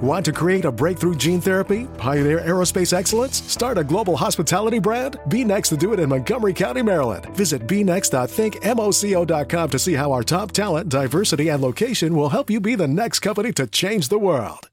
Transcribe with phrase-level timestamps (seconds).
[0.00, 1.86] Want to create a breakthrough gene therapy?
[1.98, 3.42] Pioneer aerospace excellence?
[3.42, 5.18] Start a global hospitality brand?
[5.28, 7.26] Be next to do it in Montgomery County, Maryland.
[7.36, 12.74] Visit bnext.thinkmoco.com to see how our top talent, diversity, and location will help you be
[12.74, 14.70] the next company to change the world.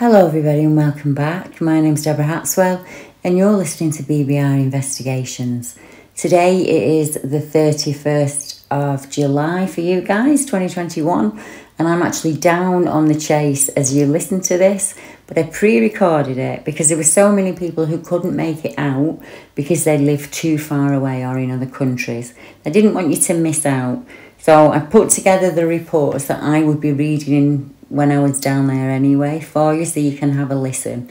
[0.00, 1.60] Hello, everybody, and welcome back.
[1.60, 2.86] My name's Deborah Hatswell,
[3.22, 5.78] and you're listening to BBR Investigations.
[6.16, 11.38] Today it is the 31st of July for you guys, 2021,
[11.78, 14.94] and I'm actually down on the chase as you listen to this.
[15.26, 18.78] But I pre recorded it because there were so many people who couldn't make it
[18.78, 19.20] out
[19.54, 22.32] because they live too far away or in other countries.
[22.64, 24.02] I didn't want you to miss out.
[24.38, 28.68] So I put together the reports that I would be reading when I was down
[28.68, 31.10] there anyway for you so you can have a listen.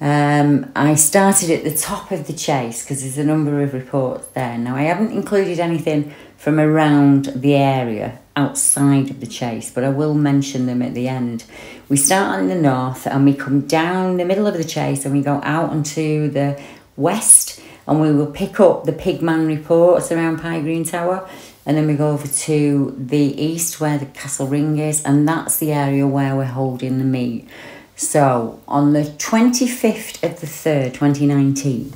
[0.00, 4.26] Um, I started at the top of the chase because there's a number of reports
[4.28, 4.58] there.
[4.58, 9.88] Now, I haven't included anything from around the area outside of the chase, but I
[9.88, 11.44] will mention them at the end.
[11.88, 15.14] We start in the north and we come down the middle of the chase and
[15.14, 16.60] we go out onto the
[16.96, 21.28] west and we will pick up the Pigman reports around Pye Green Tower
[21.66, 25.56] and then we go over to the east where the Castle Ring is, and that's
[25.58, 27.48] the area where we're holding the meet.
[27.96, 31.92] So on the 25th of the 3rd, 2019,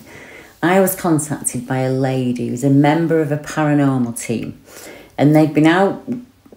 [0.63, 4.61] I was contacted by a lady who's a member of a paranormal team,
[5.17, 6.03] and they've been out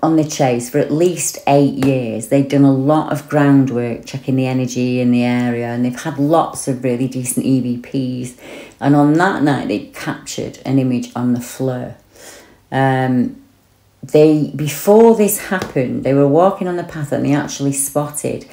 [0.03, 2.29] on the chase for at least eight years.
[2.29, 6.17] They've done a lot of groundwork checking the energy in the area, and they've had
[6.17, 8.35] lots of really decent EVPs.
[8.79, 11.95] And on that night, they captured an image on the FLIR.
[12.71, 13.41] Um,
[14.03, 18.45] they before this happened, they were walking on the path and they actually spotted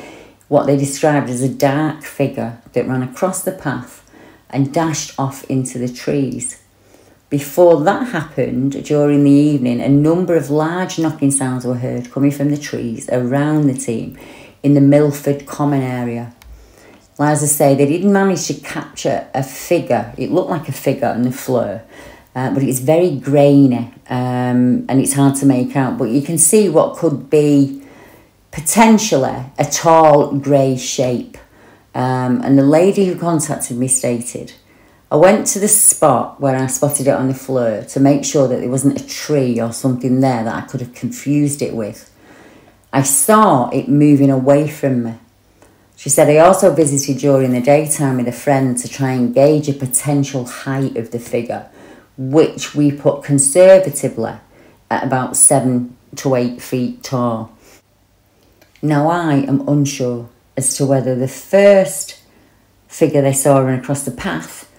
[0.49, 4.05] what they described as a dark figure that ran across the path
[4.51, 6.63] and dashed off into the trees.
[7.31, 12.31] Before that happened, during the evening, a number of large knocking sounds were heard coming
[12.31, 14.19] from the trees around the team
[14.63, 16.35] in the Milford Common area.
[17.19, 20.15] As I say, they didn't manage to capture a figure.
[20.17, 21.83] It looked like a figure on the floor,
[22.39, 25.99] uh, but it's very grainy um, and it's hard to make out.
[25.99, 27.83] But you can see what could be
[28.53, 31.37] potentially a tall grey shape.
[31.97, 34.53] Um, and the lady who contacted me stated,
[35.11, 38.47] I went to the spot where I spotted it on the floor to make sure
[38.47, 42.09] that there wasn't a tree or something there that I could have confused it with.
[42.93, 45.15] I saw it moving away from me.
[45.97, 49.69] She said, I also visited during the daytime with a friend to try and gauge
[49.69, 51.69] a potential height of the figure
[52.19, 54.35] which we put conservatively
[54.91, 57.57] at about seven to eight feet tall.
[58.83, 62.21] Now, I am unsure as to whether the first
[62.89, 64.71] figure they saw run across the path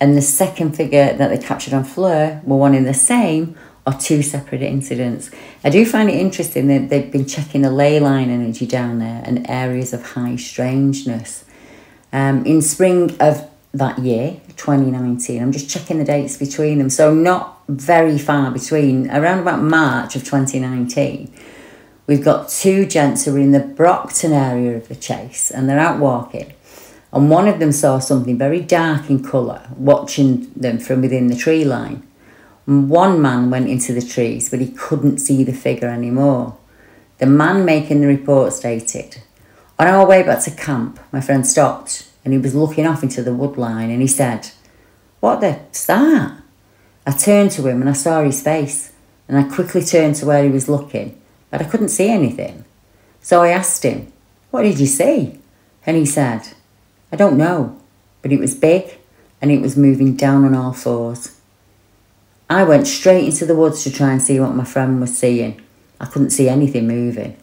[0.00, 3.56] and the second figure that they captured on FLIR were one in the same
[3.86, 5.30] or two separate incidents.
[5.62, 9.22] I do find it interesting that they've been checking the ley line energy down there
[9.24, 11.44] and areas of high strangeness.
[12.12, 15.42] Um, in spring of that year, 2019.
[15.42, 16.88] I'm just checking the dates between them.
[16.88, 21.32] So not very far between, around about March of 2019.
[22.06, 25.78] We've got two gents who are in the Brocton area of the chase and they're
[25.78, 26.52] out walking.
[27.12, 31.36] And one of them saw something very dark in colour watching them from within the
[31.36, 32.06] tree line.
[32.66, 36.56] And one man went into the trees, but he couldn't see the figure anymore.
[37.18, 39.22] The man making the report stated,
[39.78, 43.22] On our way back to camp, my friend stopped and he was looking off into
[43.22, 44.50] the woodline and he said,
[45.20, 46.40] What the's that?
[47.06, 48.92] I turned to him and I saw his face
[49.28, 52.64] and I quickly turned to where he was looking, but I couldn't see anything.
[53.20, 54.12] So I asked him,
[54.50, 55.38] What did you see?
[55.86, 56.48] And he said,
[57.12, 57.78] I don't know,
[58.22, 58.98] but it was big
[59.40, 61.38] and it was moving down on all fours.
[62.48, 65.60] I went straight into the woods to try and see what my friend was seeing.
[66.00, 67.36] I couldn't see anything moving,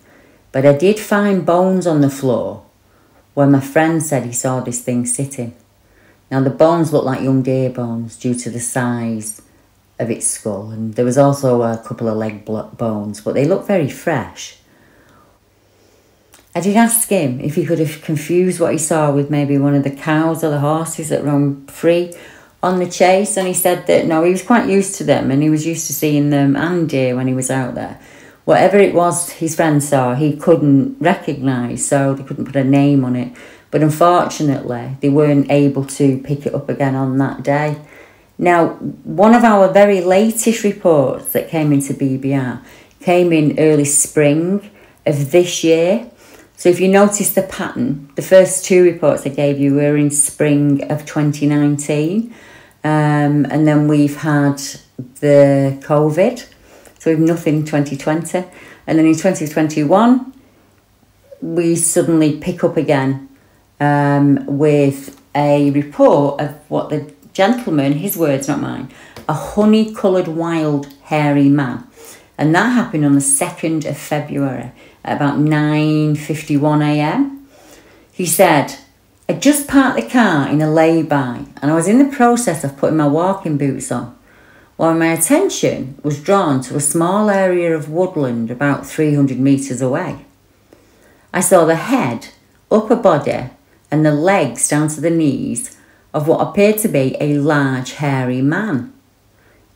[0.51, 2.63] but I did find bones on the floor
[3.33, 5.55] where my friend said he saw this thing sitting.
[6.29, 9.41] Now, the bones looked like young deer bones due to the size
[9.99, 13.67] of its skull, and there was also a couple of leg bones, but they looked
[13.67, 14.57] very fresh.
[16.53, 19.75] I did ask him if he could have confused what he saw with maybe one
[19.75, 22.13] of the cows or the horses that run free
[22.61, 25.41] on the chase, and he said that no, he was quite used to them and
[25.41, 27.99] he was used to seeing them and deer when he was out there.
[28.45, 33.05] Whatever it was his friends saw, he couldn't recognise, so they couldn't put a name
[33.05, 33.33] on it.
[33.69, 37.77] But unfortunately, they weren't able to pick it up again on that day.
[38.37, 38.69] Now,
[39.03, 42.61] one of our very latest reports that came into BBR
[42.99, 44.69] came in early spring
[45.05, 46.09] of this year.
[46.55, 50.11] So if you notice the pattern, the first two reports I gave you were in
[50.11, 52.33] spring of 2019.
[52.83, 54.57] Um, and then we've had
[55.19, 56.50] the COVID.
[57.01, 58.45] So we've nothing in 2020.
[58.85, 60.33] And then in 2021,
[61.41, 63.27] we suddenly pick up again
[63.79, 68.91] um, with a report of what the gentleman, his words, not mine,
[69.27, 71.87] a honey coloured wild hairy man.
[72.37, 74.71] And that happened on the 2nd of February
[75.03, 77.45] at about 9.51am.
[78.11, 78.75] He said,
[79.27, 82.77] I just parked the car in a lay-by and I was in the process of
[82.77, 84.15] putting my walking boots on
[84.81, 90.25] while my attention was drawn to a small area of woodland about 300 metres away.
[91.31, 92.29] I saw the head,
[92.71, 93.51] upper body
[93.91, 95.77] and the legs down to the knees
[96.15, 98.91] of what appeared to be a large hairy man.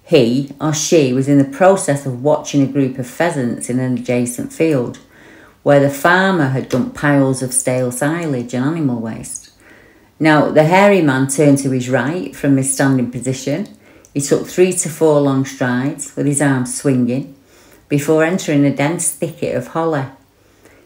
[0.02, 4.00] He or she was in the process of watching a group of pheasants in an
[4.00, 4.98] adjacent field
[5.62, 9.52] where the farmer had dumped piles of stale silage and animal waste.
[10.20, 13.68] Now, the hairy man turned to his right from his standing position.
[14.16, 17.36] He took three to four long strides with his arms swinging
[17.90, 20.06] before entering a dense thicket of holly.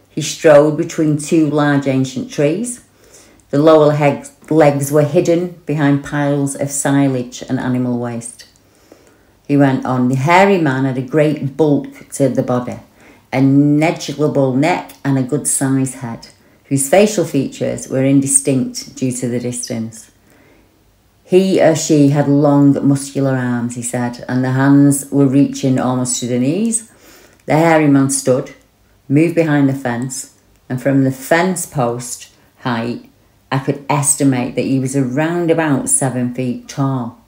[0.09, 2.83] He strode between two large ancient trees.
[3.51, 3.95] The lower
[4.49, 8.47] legs were hidden behind piles of silage and animal waste.
[9.47, 12.79] He went on, the hairy man had a great bulk to the body,
[13.31, 16.29] a negligible neck and a good sized head,
[16.65, 20.08] whose facial features were indistinct due to the distance.
[21.29, 26.19] He or she had long, muscular arms, he said, and the hands were reaching almost
[26.21, 26.91] to the knees.
[27.45, 28.55] The hairy man stood,
[29.07, 32.31] moved behind the fence, and from the fence post
[32.61, 33.11] height,
[33.51, 37.23] I could estimate that he was around about seven feet tall.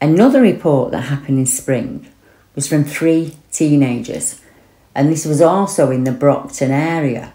[0.00, 2.06] Another report that happened in spring
[2.54, 4.40] was from three teenagers,
[4.94, 7.34] and this was also in the Brocton area.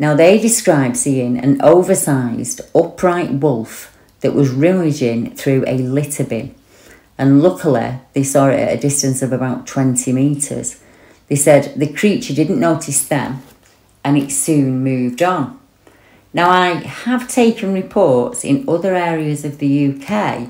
[0.00, 6.54] Now, they described seeing an oversized, upright wolf that was rummaging through a litter bin,
[7.18, 10.80] and luckily they saw it at a distance of about 20 metres.
[11.28, 13.42] They said the creature didn't notice them
[14.02, 15.60] and it soon moved on.
[16.32, 20.48] Now, I have taken reports in other areas of the UK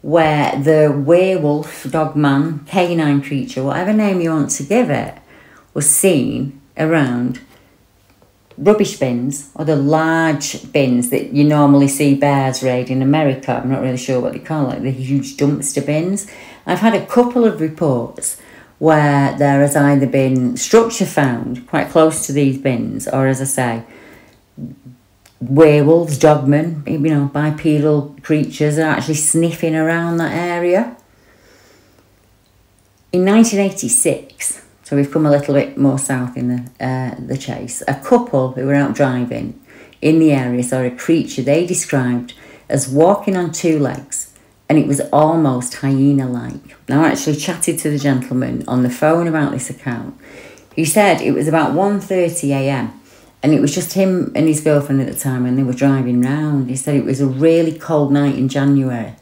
[0.00, 5.18] where the werewolf, dogman, canine creature, whatever name you want to give it,
[5.74, 7.40] was seen around
[8.58, 13.60] rubbish bins or the large bins that you normally see bears raid in America.
[13.62, 16.26] I'm not really sure what they call it, the huge dumpster bins.
[16.66, 18.40] I've had a couple of reports
[18.78, 23.44] where there has either been structure found quite close to these bins, or as I
[23.44, 23.84] say,
[25.40, 30.96] werewolves, dogmen, you know, bipedal creatures are actually sniffing around that area.
[33.12, 37.82] In 1986, so we've come a little bit more south in the, uh, the chase,
[37.86, 39.60] a couple who were out driving
[40.00, 42.34] in the area saw a creature they described
[42.68, 44.34] as walking on two legs
[44.68, 46.76] and it was almost hyena like.
[46.88, 50.18] Now I actually chatted to the gentleman on the phone about this account.
[50.74, 52.92] He said it was about 1.30am
[53.42, 56.22] and it was just him and his girlfriend at the time and they were driving
[56.22, 56.70] round.
[56.70, 59.14] He said it was a really cold night in January.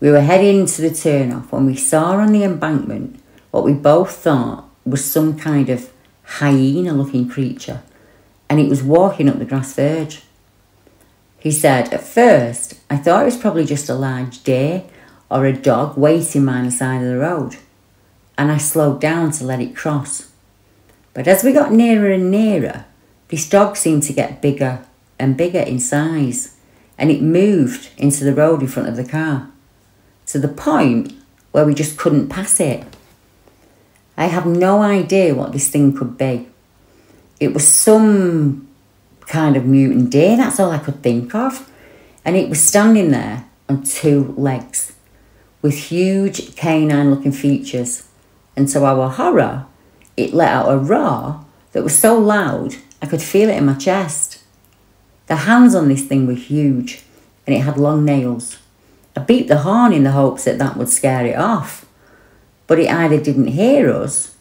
[0.00, 3.20] We were heading to the turnoff when we saw on the embankment
[3.50, 5.90] what we both thought was some kind of
[6.22, 7.82] hyena looking creature
[8.48, 10.22] and it was walking up the grass verge.
[11.38, 14.84] He said, At first, I thought it was probably just a large deer
[15.30, 17.56] or a dog waiting by the side of the road,
[18.38, 20.30] and I slowed down to let it cross.
[21.12, 22.84] But as we got nearer and nearer,
[23.28, 24.84] this dog seemed to get bigger
[25.18, 26.56] and bigger in size,
[26.96, 29.50] and it moved into the road in front of the car
[30.26, 31.12] to the point
[31.52, 32.93] where we just couldn't pass it.
[34.16, 36.48] I have no idea what this thing could be.
[37.40, 38.68] It was some
[39.26, 41.70] kind of mutant deer, that's all I could think of.
[42.24, 44.92] And it was standing there on two legs
[45.62, 48.08] with huge canine looking features.
[48.56, 49.66] And to our horror,
[50.16, 53.74] it let out a roar that was so loud I could feel it in my
[53.74, 54.42] chest.
[55.26, 57.02] The hands on this thing were huge
[57.46, 58.58] and it had long nails
[59.16, 61.86] I beat the horn in the hopes that that would scare it off,
[62.66, 64.36] but it either didn't hear us,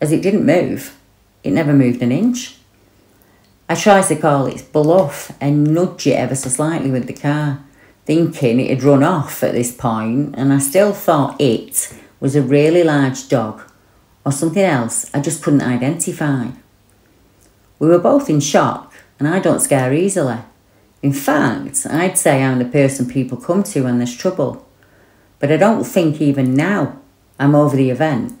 [0.00, 0.96] as it didn't move.
[1.42, 2.56] It never moved an inch.
[3.68, 7.64] I tried to call its bluff and nudge it ever so slightly with the car,
[8.04, 12.42] thinking it had run off at this point, and I still thought it was a
[12.42, 13.62] really large dog
[14.24, 16.48] or something else I just couldn't identify.
[17.78, 20.38] We were both in shock, and I don't scare easily.
[21.02, 24.66] In fact, I'd say I'm the person people come to when there's trouble.
[25.38, 26.98] But I don't think even now
[27.38, 28.38] I'm over the event.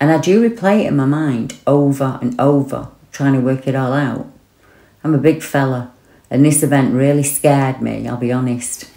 [0.00, 3.74] And I do replay it in my mind over and over, trying to work it
[3.74, 4.26] all out.
[5.02, 5.92] I'm a big fella,
[6.30, 8.90] and this event really scared me, I'll be honest.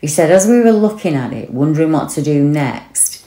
[0.00, 3.26] He said, as we were looking at it, wondering what to do next,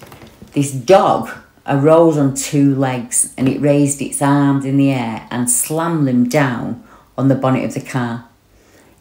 [0.53, 1.29] this dog
[1.67, 6.27] arose on two legs and it raised its arms in the air and slammed them
[6.27, 6.84] down
[7.17, 8.25] on the bonnet of the car.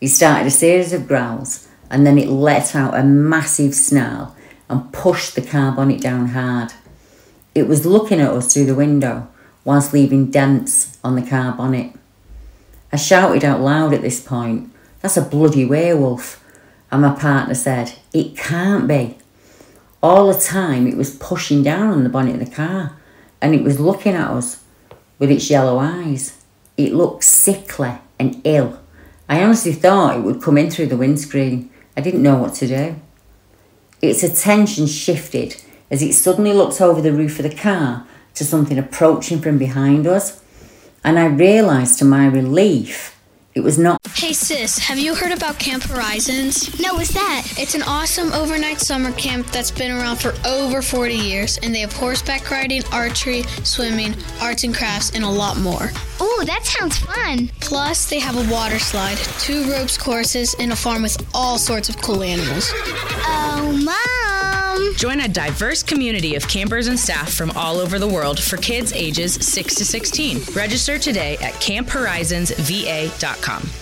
[0.01, 4.37] It started a series of growls and then it let out a massive snarl
[4.73, 6.73] and pushed the car bonnet down hard.
[7.55, 9.29] It was looking at us through the window
[9.65, 11.93] whilst leaving dents on the car bonnet.
[12.91, 16.43] I shouted out loud at this point, That's a bloody werewolf.
[16.91, 19.19] And my partner said, It can't be.
[20.03, 22.97] All the time it was pushing down on the bonnet of the car
[23.43, 24.63] and it was looking at us
[25.19, 26.43] with its yellow eyes.
[26.77, 28.81] It looked sickly and ill.
[29.29, 31.71] I honestly thought it would come in through the windscreen.
[31.97, 32.97] I didn't know what to do.
[34.03, 38.05] Its attention shifted as it suddenly looked over the roof of the car
[38.35, 40.43] to something approaching from behind us,
[41.05, 43.17] and I realised to my relief
[43.55, 44.01] it was not.
[44.15, 46.79] Hey sis, have you heard about Camp Horizons?
[46.81, 47.47] No, what's that?
[47.59, 51.81] It's an awesome overnight summer camp that's been around for over 40 years, and they
[51.81, 55.91] have horseback riding, archery, swimming, arts and crafts, and a lot more.
[56.21, 57.51] Oh, that sounds fun.
[57.61, 61.89] Plus, they have a water slide, two ropes courses, and a farm with all sorts
[61.89, 62.71] of cool animals.
[62.75, 63.81] Oh,
[64.73, 64.95] Mom!
[64.97, 68.93] Join a diverse community of campers and staff from all over the world for kids
[68.93, 70.43] ages 6 to 16.
[70.55, 73.82] Register today at camphorizonsva.com.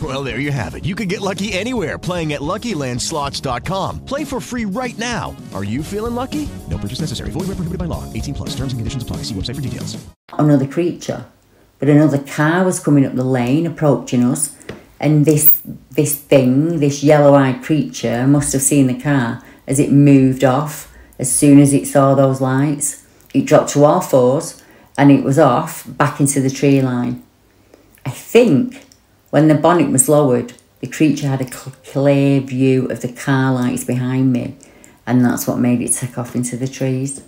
[0.00, 0.84] Well, there you have it.
[0.84, 4.04] You can get lucky anywhere playing at LuckyLandSlots.com.
[4.06, 5.36] Play for free right now.
[5.52, 6.48] Are you feeling lucky?
[6.70, 7.30] No purchase necessary.
[7.30, 8.10] Void where prohibited by law.
[8.12, 8.50] 18 plus.
[8.50, 9.18] Terms and conditions apply.
[9.18, 9.98] See website for details.
[10.32, 11.26] Another creature,
[11.78, 14.56] but another car was coming up the lane, approaching us,
[15.00, 20.44] and this this thing, this yellow-eyed creature, must have seen the car as it moved
[20.44, 20.86] off.
[21.18, 23.04] As soon as it saw those lights,
[23.34, 24.62] it dropped to all fours,
[24.96, 27.22] and it was off back into the tree line.
[28.06, 28.86] I think
[29.30, 33.84] when the bonnet was lowered, the creature had a clear view of the car lights
[33.84, 34.56] behind me,
[35.06, 37.22] and that's what made it take off into the trees.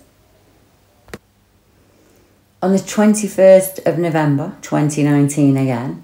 [2.61, 6.01] On the 21st of November 2019, again,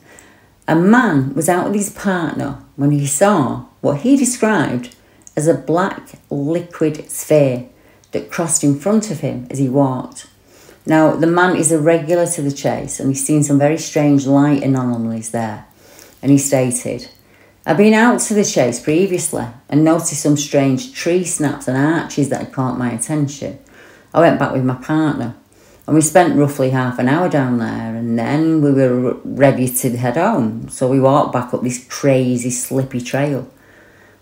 [0.67, 4.95] a man was out with his partner when he saw what he described
[5.35, 7.69] as a black liquid sphere
[8.11, 10.27] that crossed in front of him as he walked.
[10.85, 14.27] Now, the man is a regular to the chase and he's seen some very strange
[14.27, 15.65] light anomalies there.
[16.21, 17.09] And he stated,
[17.65, 22.29] I've been out to the chase previously and noticed some strange tree snaps and arches
[22.29, 23.59] that had caught my attention.
[24.13, 25.35] I went back with my partner
[25.85, 29.97] and we spent roughly half an hour down there, and then we were ready to
[29.97, 30.69] head home.
[30.69, 33.51] So we walked back up this crazy, slippy trail.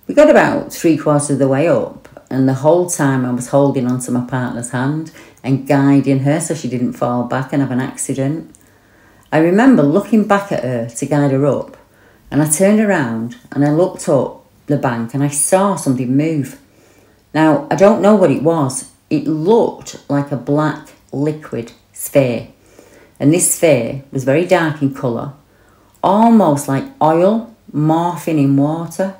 [0.07, 3.49] We got about three quarters of the way up, and the whole time I was
[3.49, 5.11] holding onto my partner's hand
[5.43, 8.55] and guiding her so she didn't fall back and have an accident.
[9.31, 11.76] I remember looking back at her to guide her up,
[12.29, 16.59] and I turned around and I looked up the bank and I saw something move.
[17.33, 18.91] Now, I don't know what it was.
[19.09, 22.49] It looked like a black liquid sphere.
[23.19, 25.33] And this sphere was very dark in colour,
[26.03, 29.15] almost like oil morphing in water.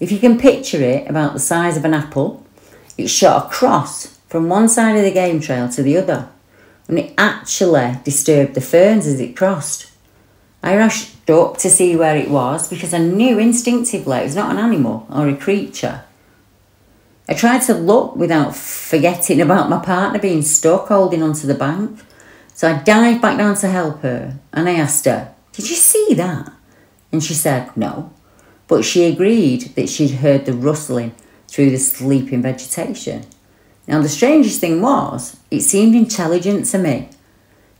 [0.00, 2.44] If you can picture it about the size of an apple,
[2.98, 6.28] it shot across from one side of the game trail to the other,
[6.88, 9.90] and it actually disturbed the ferns as it crossed.
[10.62, 14.50] I rushed up to see where it was because I knew instinctively it was not
[14.50, 16.04] an animal or a creature.
[17.28, 22.00] I tried to look without forgetting about my partner being stuck holding onto the bank.
[22.52, 26.14] So I dived back down to help her and I asked her, Did you see
[26.14, 26.52] that?
[27.10, 28.12] And she said no,
[28.68, 31.14] but she agreed that she'd heard the rustling
[31.48, 33.24] through the sleeping vegetation.
[33.86, 37.08] Now, the strangest thing was, it seemed intelligent to me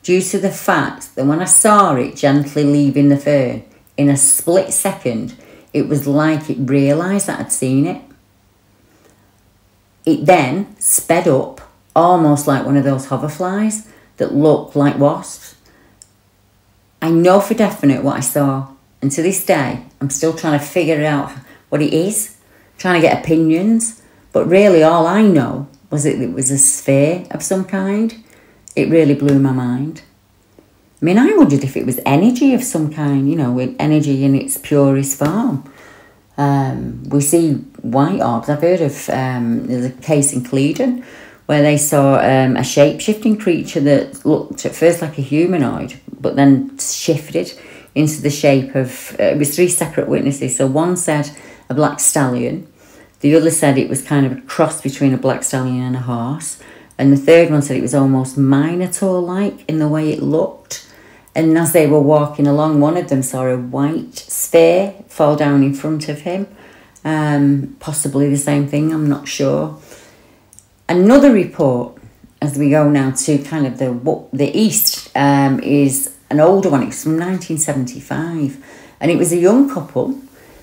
[0.04, 3.64] due to the fact that when I saw it gently leaving the fern,
[3.96, 5.34] in a split second,
[5.72, 8.02] it was like it realised that I'd seen it.
[10.04, 11.60] It then sped up,
[11.96, 15.56] almost like one of those hoverflies that look like wasps.
[17.00, 18.68] I know for definite what I saw,
[19.00, 21.32] and to this day, I'm still trying to figure out
[21.70, 22.36] what it is,
[22.78, 27.26] trying to get opinions, but really all I know was that it was a sphere
[27.30, 28.23] of some kind.
[28.76, 30.02] It really blew my mind.
[31.00, 34.24] I mean, I wondered if it was energy of some kind, you know, with energy
[34.24, 35.70] in its purest form.
[36.36, 38.48] Um, we see white orbs.
[38.48, 41.04] I've heard of um, there's a case in Clevedon
[41.46, 46.00] where they saw um, a shape shifting creature that looked at first like a humanoid,
[46.20, 47.52] but then shifted
[47.94, 49.14] into the shape of.
[49.20, 50.56] Uh, it was three separate witnesses.
[50.56, 51.30] So one said
[51.68, 52.66] a black stallion,
[53.20, 56.00] the other said it was kind of a cross between a black stallion and a
[56.00, 56.60] horse,
[56.98, 60.88] and the third one said it was almost minotaur like in the way it looked.
[61.34, 65.64] And as they were walking along, one of them saw a white sphere fall down
[65.64, 66.46] in front of him.
[67.04, 69.78] Um, possibly the same thing, I'm not sure.
[70.88, 71.98] Another report,
[72.40, 76.84] as we go now to kind of the the east, um, is an older one.
[76.84, 78.64] It's from 1975,
[79.00, 80.20] and it was a young couple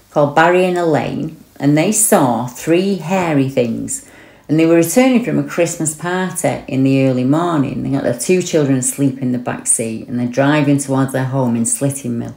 [0.10, 4.10] called Barry and Elaine, and they saw three hairy things.
[4.52, 7.84] And they were returning from a Christmas party in the early morning.
[7.84, 11.24] They got their two children asleep in the back seat, and they're driving towards their
[11.24, 12.36] home in Slitting Mill.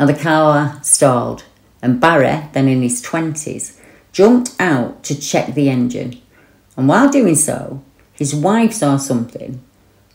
[0.00, 1.44] Now the car stalled,
[1.80, 3.80] and Barry, then in his twenties,
[4.10, 6.20] jumped out to check the engine
[6.76, 9.62] and while doing so, his wife saw something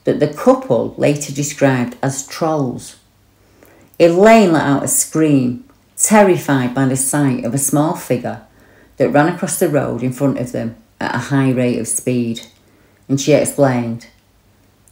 [0.03, 2.97] that the couple later described as trolls.
[3.97, 5.63] Elaine let out a scream,
[5.95, 8.41] terrified by the sight of a small figure
[8.97, 12.41] that ran across the road in front of them at a high rate of speed.
[13.07, 14.07] And she explained,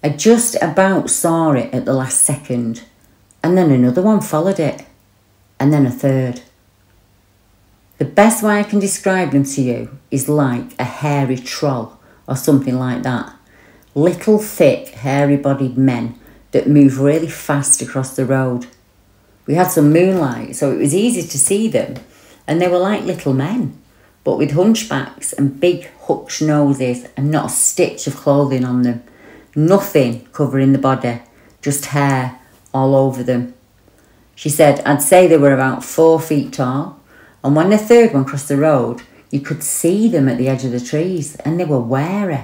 [0.04, 2.84] I just about saw it at the last second,
[3.44, 4.86] and then another one followed it,
[5.60, 6.42] and then a third.
[7.98, 12.36] The best way I can describe them to you is like a hairy troll or
[12.36, 13.36] something like that.
[13.94, 16.20] Little, thick, hairy bodied men
[16.52, 18.68] that move really fast across the road.
[19.46, 21.96] We had some moonlight, so it was easy to see them,
[22.48, 23.81] and they were like little men,
[24.24, 29.04] but with hunchbacks and big hooked noses and not a stitch of clothing on them.
[29.56, 31.22] Nothing covering the body,
[31.62, 32.40] just hair
[32.74, 33.54] all over them.
[34.36, 37.00] She said, I'd say they were about four feet tall,
[37.44, 40.66] and when the third one crossed the road, you could see them at the edge
[40.66, 42.42] of the trees and they were wary.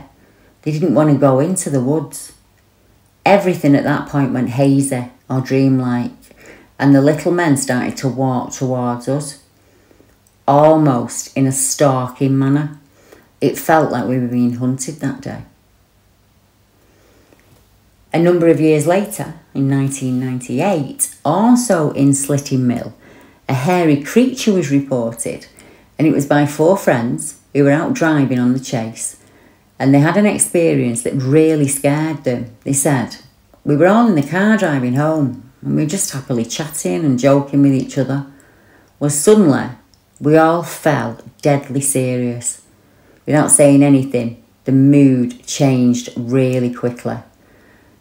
[0.61, 2.33] They didn't want to go into the woods.
[3.25, 6.11] Everything at that point went hazy or dreamlike,
[6.79, 9.43] and the little men started to walk towards us,
[10.47, 12.79] almost in a stalking manner.
[13.41, 15.43] It felt like we were being hunted that day.
[18.13, 22.93] A number of years later, in 1998, also in Slitting Mill,
[23.49, 25.47] a hairy creature was reported,
[25.97, 29.17] and it was by four friends who were out driving on the chase.
[29.77, 32.55] And they had an experience that really scared them.
[32.63, 33.17] They said,
[33.63, 37.19] We were all in the car driving home, and we were just happily chatting and
[37.19, 38.25] joking with each other.
[38.99, 39.69] Well, suddenly,
[40.19, 42.61] we all felt deadly serious.
[43.25, 47.17] Without saying anything, the mood changed really quickly.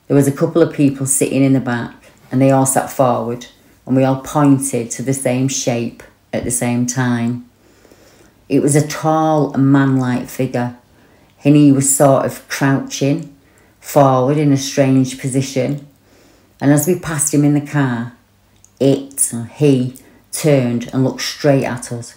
[0.06, 1.94] There was a couple of people sitting in the back,
[2.30, 3.46] and they all sat forward
[3.86, 6.02] and we all pointed to the same shape
[6.32, 7.48] at the same time.
[8.48, 10.76] It was a tall, man like figure,
[11.44, 13.36] and he was sort of crouching
[13.80, 15.86] forward in a strange position.
[16.60, 18.14] And as we passed him in the car,
[18.80, 19.96] it, or he,
[20.36, 22.16] turned and looked straight at us.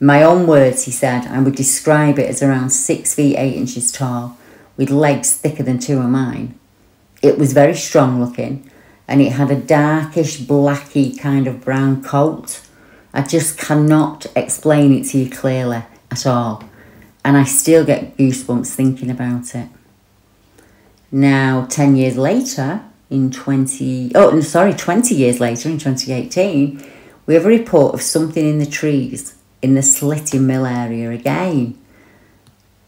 [0.00, 3.56] In my own words, he said, I would describe it as around six feet eight
[3.56, 4.36] inches tall,
[4.76, 6.58] with legs thicker than two of mine.
[7.22, 8.70] It was very strong looking
[9.06, 12.62] and it had a darkish, blacky kind of brown coat.
[13.12, 16.64] I just cannot explain it to you clearly at all,
[17.24, 19.68] and I still get goosebumps thinking about it.
[21.12, 26.84] Now, 10 years later, in 20, oh, sorry, 20 years later, in 2018,
[27.26, 31.78] we have a report of something in the trees in the Slitting Mill area again.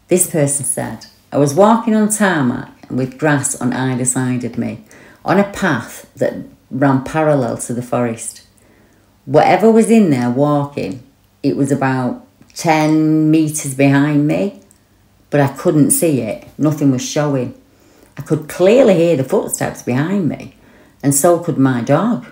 [0.09, 4.83] This person said, I was walking on tarmac with grass on either side of me
[5.25, 6.35] on a path that
[6.69, 8.45] ran parallel to the forest.
[9.25, 11.03] Whatever was in there walking,
[11.41, 14.61] it was about 10 metres behind me,
[15.29, 16.47] but I couldn't see it.
[16.57, 17.59] Nothing was showing.
[18.17, 20.55] I could clearly hear the footsteps behind me,
[21.01, 22.25] and so could my dog.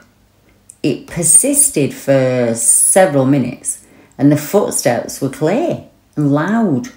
[0.85, 3.83] It persisted for several minutes,
[4.19, 6.89] and the footsteps were clear and loud.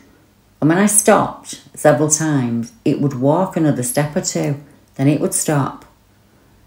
[0.61, 4.57] And when I stopped several times, it would walk another step or two,
[4.97, 5.87] then it would stop.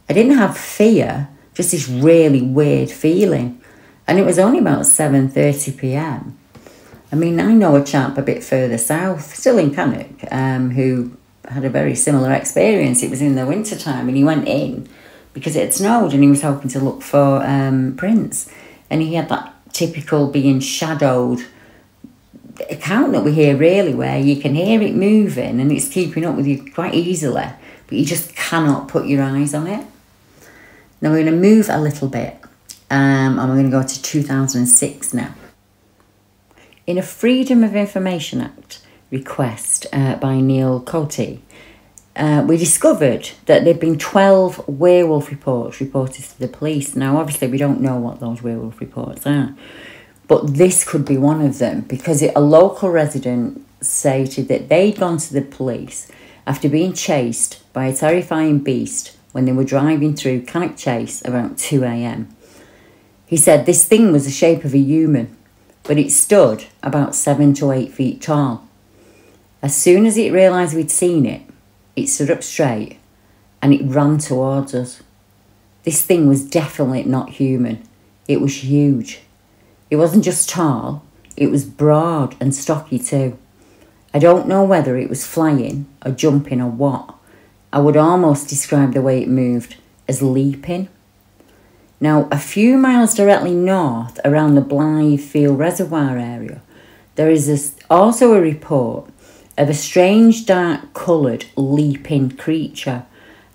[0.10, 3.62] I didn't have fear, just this really weird feeling.
[4.08, 6.40] And it was only about 7:30 p.m.
[7.12, 11.16] I mean, I know a chap a bit further south, still in Cannock, um, who
[11.48, 13.04] had a very similar experience.
[13.04, 14.90] It was in the winter time, and he went in
[15.34, 18.52] because it had snowed, and he was hoping to look for um, Prince,
[18.90, 21.46] and he had that typical being shadowed
[22.70, 26.36] account that we hear really, where you can hear it moving and it's keeping up
[26.36, 27.48] with you quite easily,
[27.88, 29.86] but you just cannot put your eyes on it.
[31.02, 32.38] Now we're going to move a little bit,
[32.90, 35.34] um, and we're going to go to 2006 now.
[36.86, 41.40] In a Freedom of Information Act request uh, by Neil Coty,
[42.16, 46.96] uh, we discovered that there'd been 12 werewolf reports reported to the police.
[46.96, 49.56] Now, obviously, we don't know what those werewolf reports are,
[50.28, 55.00] but this could be one of them because it, a local resident stated that they'd
[55.00, 56.12] gone to the police
[56.46, 61.58] after being chased by a terrifying beast when they were driving through Cannock Chase around
[61.58, 62.36] 2 am.
[63.26, 65.36] He said this thing was the shape of a human,
[65.84, 68.68] but it stood about 7 to 8 feet tall.
[69.62, 71.44] As soon as it realised we'd seen it,
[71.96, 73.00] it stood up straight
[73.62, 75.02] and it ran towards us.
[75.84, 77.84] This thing was definitely not human.
[78.28, 79.22] It was huge.
[79.90, 81.04] It wasn't just tall,
[81.36, 83.38] it was broad and stocky too.
[84.14, 87.16] I don't know whether it was flying or jumping or what.
[87.74, 89.78] I would almost describe the way it moved
[90.08, 90.90] as leaping.
[92.00, 96.62] Now, a few miles directly north around the Blithfield Reservoir area,
[97.16, 99.11] there is this, also a report
[99.62, 103.06] of a strange dark coloured leaping creature.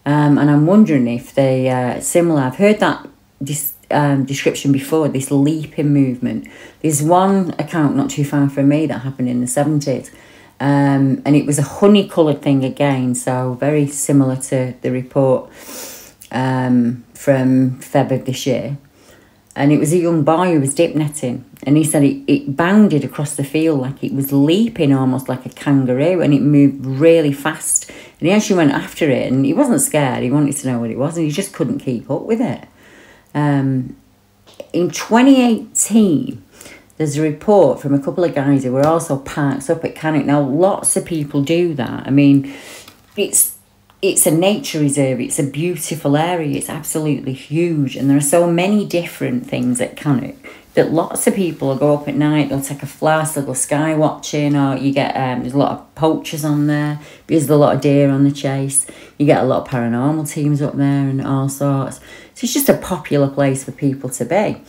[0.04, 2.42] Um, and I'm wondering if they are uh, similar.
[2.42, 3.08] I've heard that
[3.40, 6.46] this, um, description before, this leaping movement.
[6.80, 10.10] There's one account not too far from me that happened in the 70s.
[10.60, 15.50] Um, and it was a honey coloured thing again, so very similar to the report
[16.30, 18.78] um, from Feb of this year.
[19.56, 22.56] And it was a young boy who was dip netting, and he said it, it
[22.56, 26.84] bounded across the field like it was leaping almost like a kangaroo, and it moved
[26.84, 27.90] really fast.
[28.20, 30.22] And he actually went after it, and he wasn't scared.
[30.22, 32.68] He wanted to know what it was, and he just couldn't keep up with it.
[33.34, 33.96] Um,
[34.74, 36.44] in 2018,
[36.98, 40.26] there's a report from a couple of guys who were also parked up at Cannock.
[40.26, 42.06] Now, lots of people do that.
[42.06, 42.54] I mean,
[43.16, 43.55] it's
[44.02, 45.20] it's a nature reserve.
[45.20, 46.58] It's a beautiful area.
[46.58, 50.36] It's absolutely huge, and there are so many different things at Cannock
[50.74, 52.50] that lots of people will go up at night.
[52.50, 55.72] They'll take a flask, they'll go sky watching, or you get um, there's a lot
[55.72, 58.86] of poachers on there because there's a lot of deer on the chase.
[59.16, 61.96] You get a lot of paranormal teams up there and all sorts.
[62.34, 64.62] So it's just a popular place for people to be.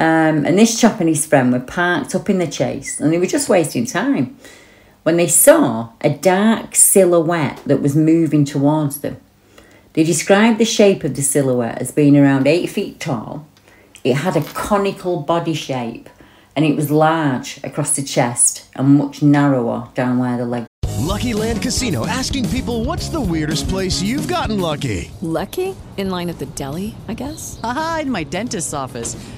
[0.00, 3.18] Um, and this chap and his friend were parked up in the chase, and they
[3.18, 4.36] were just wasting time
[5.08, 9.16] when they saw a dark silhouette that was moving towards them.
[9.94, 13.46] They described the shape of the silhouette as being around eight feet tall.
[14.04, 16.10] It had a conical body shape
[16.54, 20.66] and it was large across the chest and much narrower down where the leg.
[20.98, 25.10] Lucky Land Casino asking people what's the weirdest place you've gotten lucky?
[25.22, 25.74] Lucky?
[25.96, 27.58] In line at the deli, I guess?
[27.62, 29.16] Aha, in my dentist's office.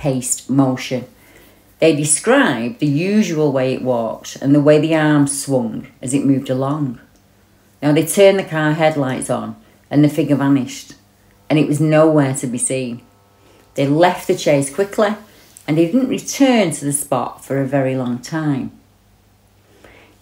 [0.00, 1.04] paced motion.
[1.78, 6.24] They described the usual way it walked and the way the arms swung as it
[6.24, 6.98] moved along.
[7.82, 9.56] Now they turned the car headlights on
[9.90, 10.94] and the figure vanished,
[11.50, 13.02] and it was nowhere to be seen.
[13.74, 15.14] They left the chase quickly
[15.66, 18.72] and they didn't return to the spot for a very long time.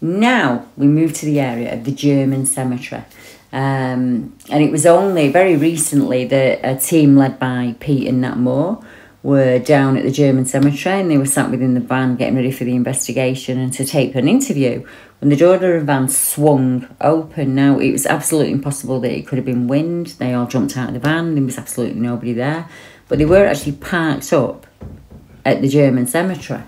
[0.00, 3.04] Now we move to the area of the German cemetery.
[3.52, 8.36] Um, and it was only very recently that a team led by Pete and Nat
[8.36, 8.84] Moore
[9.28, 12.50] were down at the German cemetery and they were sat within the van getting ready
[12.50, 14.82] for the investigation and to tape an interview
[15.20, 17.54] when the door of the van swung open.
[17.54, 20.06] Now, it was absolutely impossible that it could have been wind.
[20.18, 22.68] They all jumped out of the van, there was absolutely nobody there.
[23.08, 24.66] But they were actually parked up
[25.44, 26.62] at the German cemetery.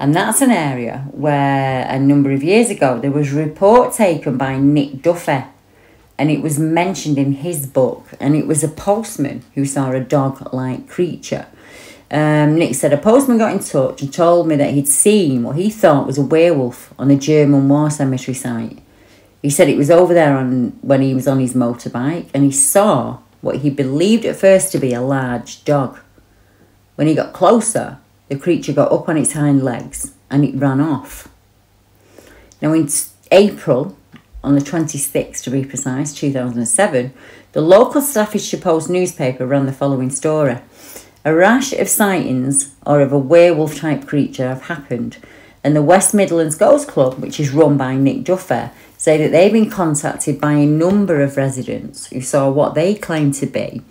[0.00, 4.36] And that's an area where a number of years ago there was a report taken
[4.36, 5.44] by Nick Duffy
[6.18, 10.00] and it was mentioned in his book, and it was a postman who saw a
[10.00, 11.46] dog like creature.
[12.10, 15.56] Um, Nick said a postman got in touch and told me that he'd seen what
[15.56, 18.78] he thought was a werewolf on a German war cemetery site.
[19.42, 22.52] He said it was over there on when he was on his motorbike and he
[22.52, 25.98] saw what he believed at first to be a large dog.
[26.94, 27.98] When he got closer,
[28.28, 31.28] the creature got up on its hind legs and it ran off.
[32.62, 32.88] Now, in
[33.32, 33.96] April
[34.44, 37.12] on the 26th to be precise, 2007,
[37.52, 40.58] the local Staffordshire Post newspaper ran the following story.
[41.24, 45.16] A rash of sightings or of a werewolf type creature have happened,
[45.64, 49.52] and the West Midlands Ghost Club, which is run by Nick Duffy, say that they've
[49.52, 53.82] been contacted by a number of residents who saw what they claim to be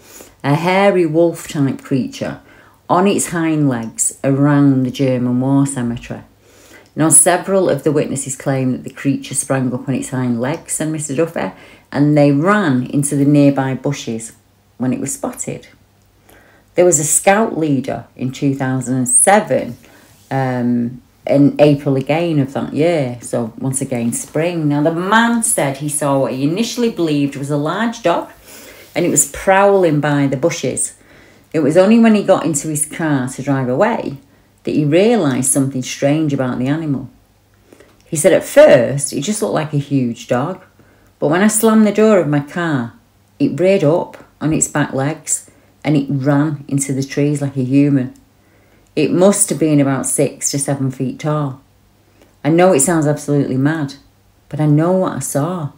[0.44, 2.42] a hairy wolf type creature
[2.90, 6.22] on its hind legs around the German war cemetery.
[6.96, 10.74] Now, several of the witnesses claim that the creature sprang up on its hind legs,
[10.74, 11.16] said Mr.
[11.16, 11.52] Duffy,
[11.92, 14.34] and they ran into the nearby bushes
[14.78, 15.68] when it was spotted.
[16.76, 19.78] There was a scout leader in 2007
[20.30, 24.68] um, in April again of that year, so once again spring.
[24.68, 28.32] Now, the man said he saw what he initially believed was a large dog
[28.96, 30.96] and it was prowling by the bushes.
[31.54, 34.18] It was only when he got into his car to drive away
[34.64, 37.10] that he realised something strange about the animal.
[38.06, 40.62] He said at first it just looked like a huge dog,
[41.20, 42.94] but when I slammed the door of my car,
[43.40, 45.50] it reared up on its back legs
[45.84, 48.14] and it ran into the trees like a human.
[48.96, 51.62] It must have been about six to seven feet tall.
[52.44, 53.96] I know it sounds absolutely mad,
[54.50, 55.72] but I know what I saw.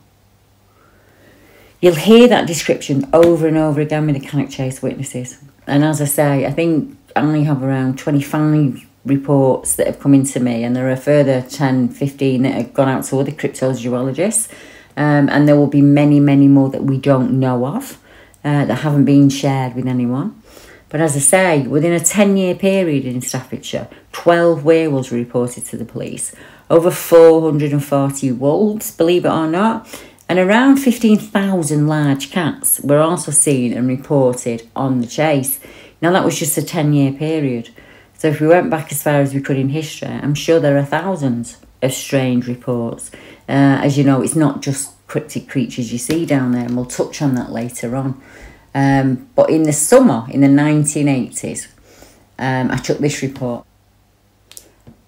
[1.80, 5.40] You'll hear that description over and over again with the Cannock Chase witnesses.
[5.68, 10.14] And as I say, I think I only have around 25 reports that have come
[10.14, 14.52] into me, and there are further 10, 15 that have gone out to other cryptozoologists.
[14.98, 18.00] Um, and there will be many, many more that we don't know of
[18.44, 20.42] uh, that haven't been shared with anyone.
[20.90, 25.66] But as I say, within a 10 year period in Staffordshire, 12 werewolves were reported
[25.66, 26.34] to the police,
[26.70, 29.88] over 440 wolves, believe it or not,
[30.30, 35.60] and around 15,000 large cats were also seen and reported on the chase.
[36.02, 37.70] Now, that was just a 10 year period.
[38.18, 40.78] So, if we went back as far as we could in history, I'm sure there
[40.78, 43.12] are thousands of strange reports.
[43.48, 46.86] Uh, as you know, it's not just cryptic creatures you see down there, and we'll
[46.86, 48.22] touch on that later on.
[48.74, 51.68] Um, but in the summer, in the 1980s,
[52.38, 53.66] um, I took this report.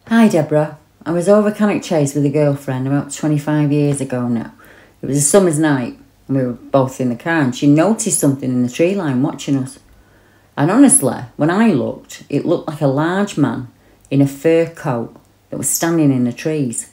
[0.07, 0.77] Hi, Deborah.
[1.05, 4.53] I was over Cannock Chase with a girlfriend about 25 years ago now.
[5.01, 5.97] It was a summer's night,
[6.27, 9.21] and we were both in the car, and she noticed something in the tree line
[9.21, 9.79] watching us.
[10.57, 13.67] And honestly, when I looked, it looked like a large man
[14.09, 15.15] in a fur coat
[15.51, 16.91] that was standing in the trees.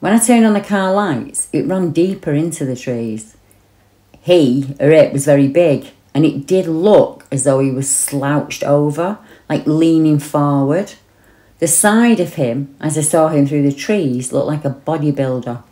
[0.00, 3.38] When I turned on the car lights, it ran deeper into the trees.
[4.20, 8.62] He, or it, was very big, and it did look as though he was slouched
[8.62, 9.18] over,
[9.48, 10.92] like leaning forward.
[11.60, 15.62] The side of him, as I saw him through the trees, looked like a bodybuilder.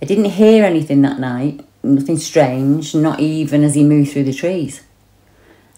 [0.00, 4.32] I didn't hear anything that night, nothing strange, not even as he moved through the
[4.32, 4.82] trees.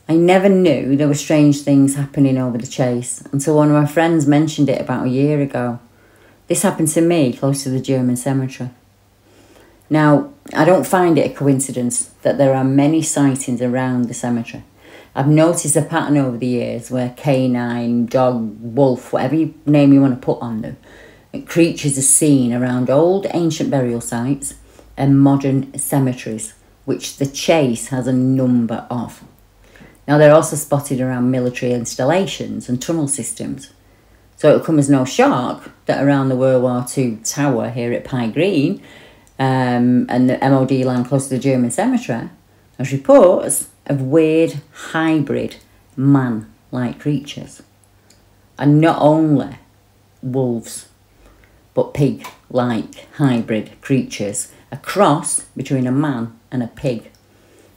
[0.09, 3.87] I never knew there were strange things happening over the chase until one of my
[3.87, 5.79] friends mentioned it about a year ago.
[6.49, 8.71] This happened to me close to the German cemetery.
[9.89, 14.65] Now, I don't find it a coincidence that there are many sightings around the cemetery.
[15.15, 20.21] I've noticed a pattern over the years where canine, dog, wolf, whatever name you want
[20.21, 20.77] to put on them,
[21.47, 24.55] creatures are seen around old ancient burial sites
[24.97, 26.55] and modern cemeteries,
[26.87, 29.23] which the chase has a number of.
[30.07, 33.71] Now, they're also spotted around military installations and tunnel systems.
[34.37, 38.05] So it'll come as no shock that around the World War II tower here at
[38.05, 38.83] Pye Green
[39.39, 42.29] um, and the MOD land close to the German cemetery,
[42.77, 45.57] there's reports of weird hybrid
[45.97, 47.63] man like creatures.
[48.59, 49.59] And not only
[50.23, 50.89] wolves,
[51.75, 57.11] but pig like hybrid creatures, a cross between a man and a pig.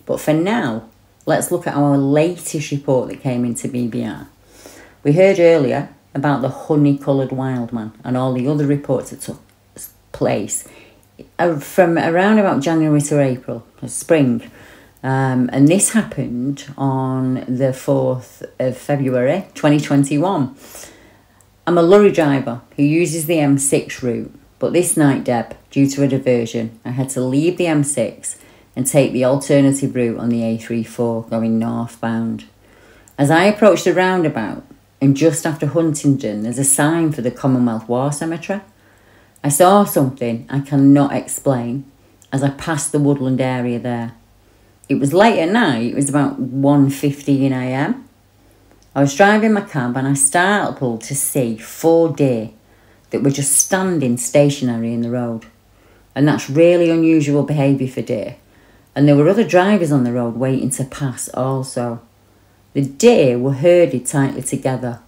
[0.05, 0.89] But for now,
[1.25, 4.27] let's look at our latest report that came into BBR.
[5.03, 9.41] We heard earlier about the honey coloured wildman and all the other reports that took
[10.11, 10.67] place
[11.37, 14.49] uh, from around about January to April, spring.
[15.03, 20.55] Um, and this happened on the 4th of February 2021.
[21.67, 26.03] I'm a lorry driver who uses the M6 route, but this night, Deb, due to
[26.03, 28.37] a diversion, I had to leave the M6
[28.75, 32.45] and take the alternative route on the A34 going northbound.
[33.17, 34.65] As I approached the roundabout,
[34.99, 38.61] and just after Huntington, there's a sign for the Commonwealth War Cemetery.
[39.43, 41.85] I saw something I cannot explain
[42.31, 44.13] as I passed the woodland area there.
[44.89, 48.03] It was late at night, it was about 1.15am.
[48.93, 52.51] I was driving my cab and I startled to see four deer
[53.09, 55.45] that were just standing stationary in the road.
[56.15, 58.37] And that's really unusual behaviour for deer.
[58.95, 61.99] And there were other drivers on the road waiting to pass also.
[62.73, 65.01] The deer were herded tightly together,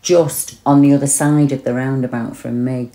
[0.00, 2.90] just on the other side of the roundabout from me.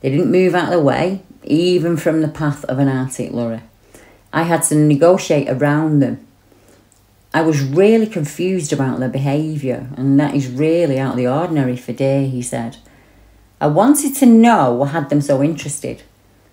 [0.00, 3.62] They didn't move out of the way, even from the path of an Arctic lorry.
[4.32, 6.26] I had to negotiate around them.
[7.32, 11.76] I was really confused about their behaviour, and that is really out of the ordinary
[11.76, 12.76] for deer, he said.
[13.60, 16.02] I wanted to know what had them so interested,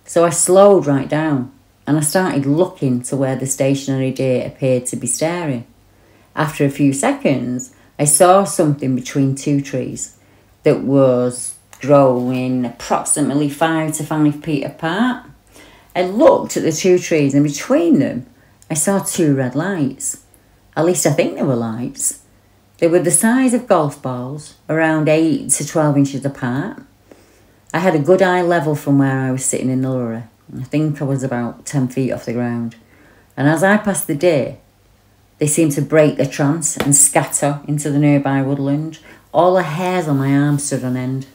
[0.05, 1.51] so I slowed right down
[1.87, 5.65] and I started looking to where the stationary deer appeared to be staring.
[6.35, 10.17] After a few seconds, I saw something between two trees
[10.63, 15.25] that was growing approximately five to five feet apart.
[15.95, 18.27] I looked at the two trees, and between them,
[18.69, 20.23] I saw two red lights.
[20.77, 22.21] At least I think they were lights.
[22.77, 26.81] They were the size of golf balls, around 8 to 12 inches apart.
[27.73, 30.23] I had a good eye level from where I was sitting in the lorry.
[30.59, 32.75] I think I was about 10 feet off the ground.
[33.37, 34.57] And as I passed the deer,
[35.37, 38.99] they seemed to break their trance and scatter into the nearby woodland.
[39.33, 41.25] All the hairs on my arms stood on end.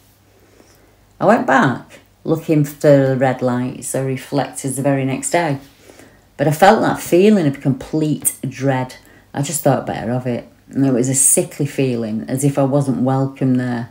[1.18, 5.58] I went back, looking for the red lights or reflectors the very next day.
[6.36, 8.96] But I felt that feeling of complete dread.
[9.32, 10.46] I just thought better of it.
[10.68, 13.90] And it was a sickly feeling, as if I wasn't welcome there.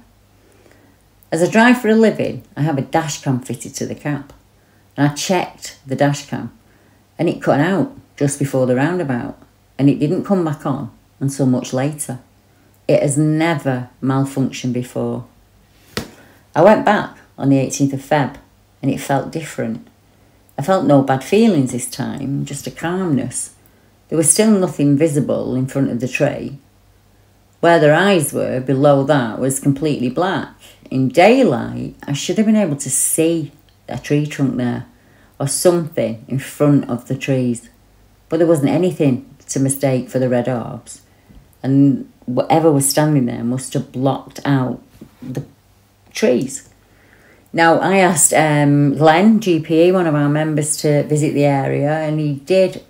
[1.31, 4.31] As I drive for a living, I have a dash cam fitted to the cab.
[4.97, 6.51] And I checked the dash cam,
[7.17, 9.37] and it cut out just before the roundabout,
[9.77, 12.19] and it didn't come back on until much later.
[12.87, 15.25] It has never malfunctioned before.
[16.55, 18.37] I went back on the 18th of Feb,
[18.81, 19.87] and it felt different.
[20.57, 23.53] I felt no bad feelings this time, just a calmness.
[24.07, 26.59] There was still nothing visible in front of the tree.
[27.59, 30.53] Where their eyes were, below that, was completely black.
[30.91, 33.51] In daylight, I should have been able to see
[33.87, 34.85] a tree trunk there
[35.39, 37.69] or something in front of the trees.
[38.29, 41.01] But there wasn't anything to mistake for the red orbs.
[41.61, 44.81] And whatever was standing there must have blocked out
[45.21, 45.43] the
[46.13, 46.69] trees.
[47.53, 52.19] Now, I asked um, Glenn, GPE, one of our members, to visit the area, and
[52.19, 52.83] he did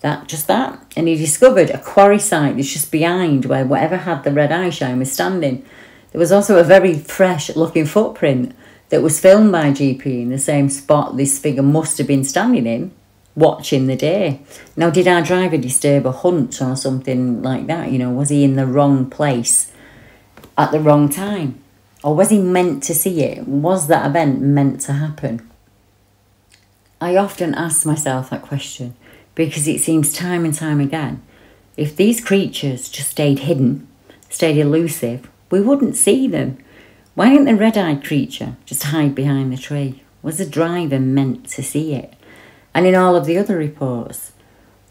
[0.00, 0.78] that, just that.
[0.94, 4.70] And he discovered a quarry site that's just behind where whatever had the red eye
[4.70, 5.64] shine was standing.
[6.12, 8.54] There was also a very fresh looking footprint
[8.88, 12.66] that was filmed by GP in the same spot this figure must have been standing
[12.66, 12.92] in,
[13.34, 14.40] watching the day.
[14.76, 17.90] Now, did our driver disturb a hunt or something like that?
[17.90, 19.72] You know, was he in the wrong place
[20.56, 21.60] at the wrong time?
[22.02, 23.48] Or was he meant to see it?
[23.48, 25.48] Was that event meant to happen?
[27.00, 28.94] I often ask myself that question
[29.34, 31.22] because it seems time and time again
[31.76, 33.86] if these creatures just stayed hidden,
[34.30, 36.58] stayed elusive, we wouldn't see them.
[37.14, 40.02] Why didn't the red eyed creature just hide behind the tree?
[40.22, 42.14] Was the driver meant to see it?
[42.74, 44.32] And in all of the other reports,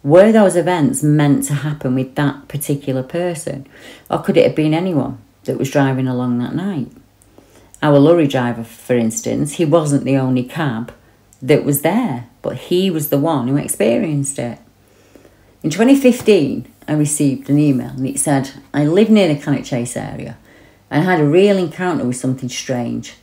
[0.03, 3.67] were those events meant to happen with that particular person?
[4.09, 6.91] Or could it have been anyone that was driving along that night?
[7.81, 10.93] Our lorry driver, for instance, he wasn't the only cab
[11.41, 14.59] that was there, but he was the one who experienced it.
[15.61, 19.97] In 2015, I received an email and it said, I live near the Cannock Chase
[19.97, 20.37] area
[20.93, 23.15] and had a real encounter with something strange.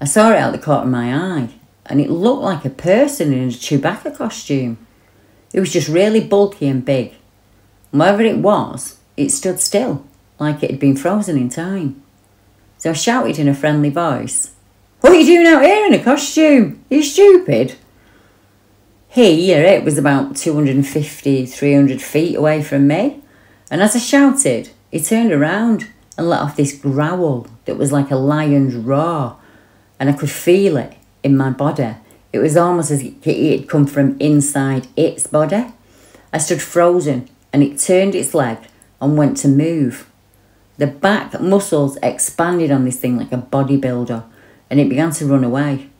[0.00, 1.50] I saw it out the corner of my eye
[1.86, 4.76] and it looked like a person in a Chewbacca costume.
[5.52, 7.14] It was just really bulky and big.
[7.92, 10.04] And Whatever it was, it stood still,
[10.40, 12.02] like it had been frozen in time.
[12.78, 14.50] So I shouted in a friendly voice,
[15.00, 16.84] What are you doing out here in a costume?
[16.90, 17.76] Are you stupid?
[19.06, 23.20] He, or it, was about 250, 300 feet away from me.
[23.70, 28.10] And as I shouted, he turned around and let off this growl that was like
[28.10, 29.36] a lion's roar.
[29.98, 31.94] And I could feel it in my body.
[32.32, 35.66] It was almost as if it had come from inside its body.
[36.32, 38.58] I stood frozen and it turned its leg
[39.00, 40.08] and went to move.
[40.78, 44.24] The back muscles expanded on this thing like a bodybuilder
[44.70, 45.90] and it began to run away.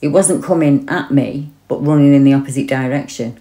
[0.00, 3.38] It wasn't coming at me, but running in the opposite direction.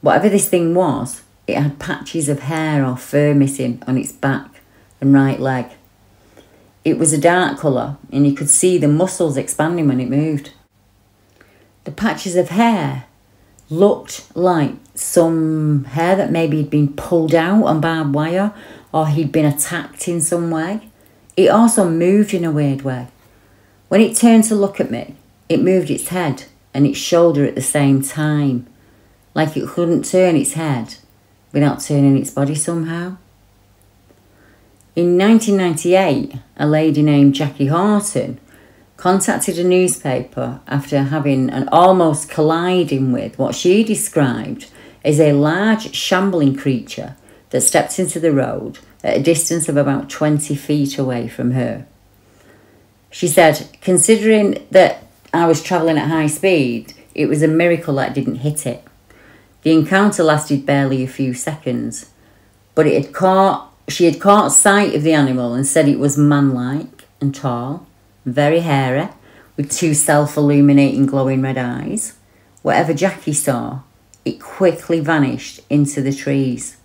[0.00, 4.49] Whatever this thing was, it had patches of hair or fur missing on its back
[5.00, 5.66] and right leg.
[6.84, 10.52] It was a dark colour, and you could see the muscles expanding when it moved.
[11.84, 13.04] The patches of hair
[13.70, 18.52] looked like some hair that maybe had been pulled out on barbed wire
[18.92, 20.90] or he'd been attacked in some way.
[21.36, 23.08] It also moved in a weird way.
[23.88, 25.14] When it turned to look at me,
[25.48, 26.44] it moved its head
[26.74, 28.66] and its shoulder at the same time,
[29.34, 30.96] like it couldn't turn its head
[31.52, 33.16] without turning its body somehow.
[35.00, 38.38] In 1998, a lady named Jackie Horton
[38.98, 44.66] contacted a newspaper after having an almost colliding with what she described
[45.02, 47.16] as a large shambling creature
[47.48, 51.86] that stepped into the road at a distance of about 20 feet away from her.
[53.10, 58.10] She said, considering that I was travelling at high speed, it was a miracle that
[58.10, 58.84] I didn't hit it.
[59.62, 62.10] The encounter lasted barely a few seconds,
[62.74, 66.16] but it had caught she had caught sight of the animal and said it was
[66.16, 67.86] man-like and tall,
[68.24, 69.08] very hairy,
[69.56, 72.16] with two self-illuminating glowing red eyes.
[72.62, 73.80] Whatever Jackie saw,
[74.24, 76.76] it quickly vanished into the trees.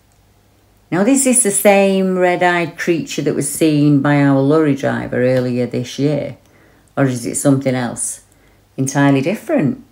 [0.92, 5.24] Now, this is the same red eyed creature that was seen by our lorry driver
[5.24, 6.38] earlier this year,
[6.98, 8.22] or is it something else
[8.78, 9.85] entirely different?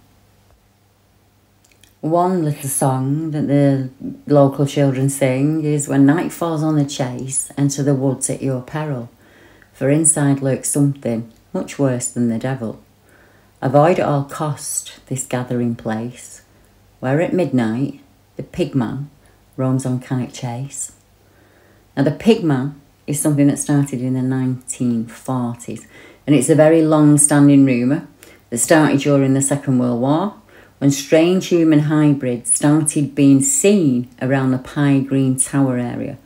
[2.03, 3.89] One little song that the
[4.27, 8.61] local children sing is When night falls on the chase, enter the woods at your
[8.61, 9.09] peril,
[9.71, 12.83] for inside lurks something much worse than the devil.
[13.61, 16.41] Avoid at all cost this gathering place,
[16.99, 18.01] where at midnight
[18.35, 19.05] the pigman
[19.55, 20.91] roams on Cannock Chase.
[21.95, 22.73] Now, the pigman
[23.07, 25.87] is something that started in the 1940s,
[26.27, 28.09] and it's a very long standing rumour
[28.49, 30.33] that started during the Second World War
[30.83, 36.17] when strange human hybrids started being seen around the Pye Green Tower area.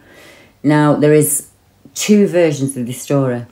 [0.63, 1.49] Now, there is
[1.93, 3.45] two versions of this story.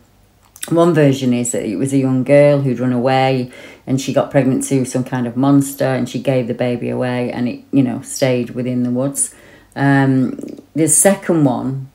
[0.69, 3.51] One version is that it was a young girl who'd run away
[3.85, 7.31] and she got pregnant to some kind of monster and she gave the baby away
[7.31, 9.35] and it, you know, stayed within the woods.
[9.75, 10.39] Um,
[10.73, 11.91] the second one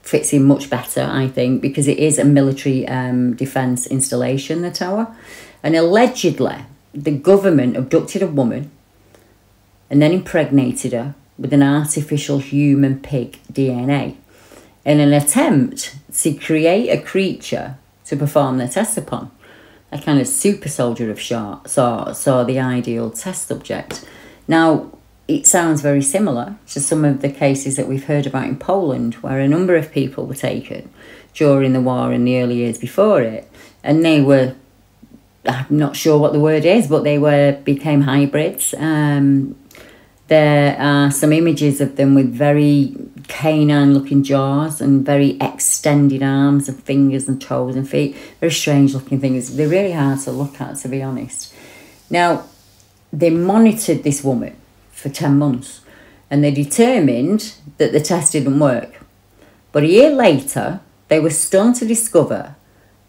[0.00, 4.70] fits in much better, I think, because it is a military um, defence installation, the
[4.70, 5.14] tower.
[5.62, 6.64] And allegedly,
[6.96, 8.70] the government abducted a woman
[9.90, 14.16] and then impregnated her with an artificial human pig DNA
[14.84, 17.76] in an attempt to create a creature
[18.06, 19.30] to perform their tests upon.
[19.92, 24.08] A kind of super soldier of short saw, saw the ideal test subject.
[24.48, 24.92] Now,
[25.28, 29.14] it sounds very similar to some of the cases that we've heard about in Poland,
[29.16, 30.88] where a number of people were taken
[31.34, 33.50] during the war and the early years before it,
[33.82, 34.54] and they were
[35.48, 38.74] I'm not sure what the word is, but they were became hybrids.
[38.78, 39.56] Um,
[40.28, 42.96] there are some images of them with very
[43.28, 48.16] canine looking jaws and very extended arms and fingers and toes and feet.
[48.40, 49.54] Very strange looking things.
[49.56, 51.54] They're really hard to look at, to be honest.
[52.10, 52.44] Now,
[53.12, 54.56] they monitored this woman
[54.90, 55.82] for 10 months
[56.28, 59.00] and they determined that the test didn't work.
[59.70, 62.56] But a year later, they were stunned to discover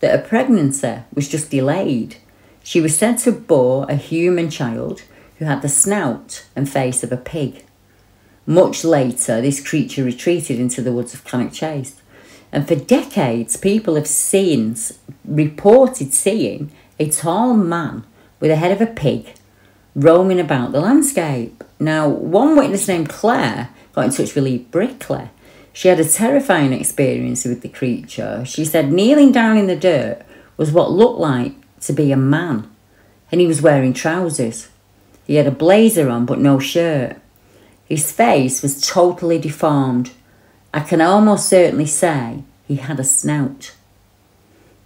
[0.02, 2.18] that a pregnancy was just delayed.
[2.68, 5.03] She was said to bore a human child
[5.38, 7.63] who had the snout and face of a pig.
[8.45, 12.01] Much later, this creature retreated into the woods of Cannock Chase.
[12.51, 14.76] And for decades, people have seen,
[15.24, 18.03] reported seeing a tall man
[18.41, 19.36] with the head of a pig
[19.95, 21.63] roaming about the landscape.
[21.80, 25.30] Now, one witness named Claire got in touch with Lee Brickley.
[25.72, 28.43] She had a terrifying experience with the creature.
[28.43, 30.24] She said kneeling down in the dirt
[30.57, 32.70] was what looked like to be a man,
[33.32, 34.70] and he was wearing trousers.
[35.26, 37.18] He had a blazer on but no shirt.
[37.86, 40.12] His face was totally deformed.
[40.74, 43.76] I can almost certainly say he had a snout.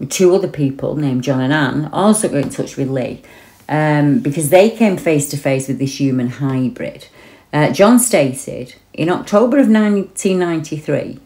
[0.10, 3.22] Two other people named John and Anne also got in touch with Lee
[3.70, 7.08] um, because they came face to face with this human hybrid.
[7.54, 11.20] Uh, John stated, in October of 1993,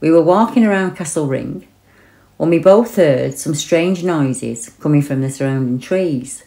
[0.00, 1.66] we were walking around Castle Ring
[2.36, 6.44] when we both heard some strange noises coming from the surrounding trees.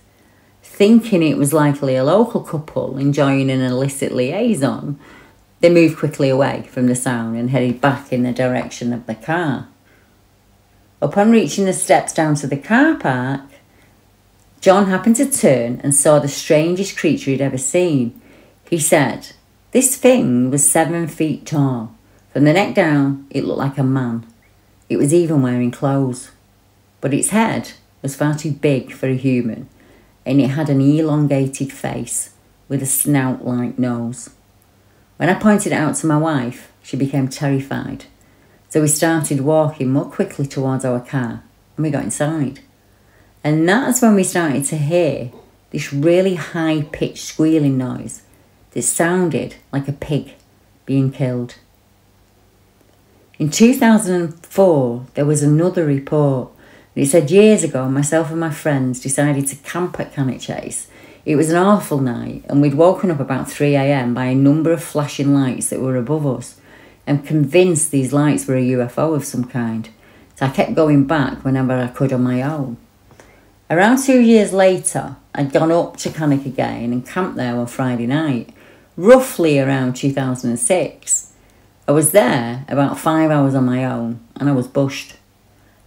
[0.61, 4.99] Thinking it was likely a local couple enjoying an illicit liaison,
[5.59, 9.15] they moved quickly away from the sound and headed back in the direction of the
[9.15, 9.67] car.
[11.01, 13.41] Upon reaching the steps down to the car park,
[14.61, 18.19] John happened to turn and saw the strangest creature he'd ever seen.
[18.69, 19.29] He said,
[19.71, 21.95] This thing was seven feet tall.
[22.33, 24.25] From the neck down, it looked like a man.
[24.89, 26.31] It was even wearing clothes.
[27.01, 27.71] But its head
[28.01, 29.69] was far too big for a human
[30.25, 32.31] and it had an elongated face
[32.67, 34.29] with a snout like nose.
[35.15, 38.05] When I pointed it out to my wife, she became terrified.
[38.69, 41.43] So we started walking more quickly towards our car
[41.75, 42.59] and we got inside.
[43.43, 45.31] And that's when we started to hear
[45.71, 48.23] this really high pitched squealing noise
[48.71, 50.33] that sounded like a pig
[50.85, 51.55] being killed.
[53.39, 56.49] In 2004, there was another report
[56.95, 60.87] he said years ago, myself and my friends decided to camp at Cannock Chase.
[61.25, 64.83] It was an awful night, and we'd woken up about 3am by a number of
[64.83, 66.59] flashing lights that were above us,
[67.05, 69.89] and convinced these lights were a UFO of some kind.
[70.35, 72.77] So I kept going back whenever I could on my own.
[73.69, 78.07] Around two years later, I'd gone up to Cannock again and camped there on Friday
[78.07, 78.49] night,
[78.95, 81.33] roughly around 2006.
[81.87, 85.15] I was there about five hours on my own, and I was bushed.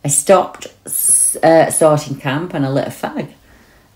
[0.03, 0.66] I stopped
[1.42, 3.34] uh, starting camp and I lit a fag.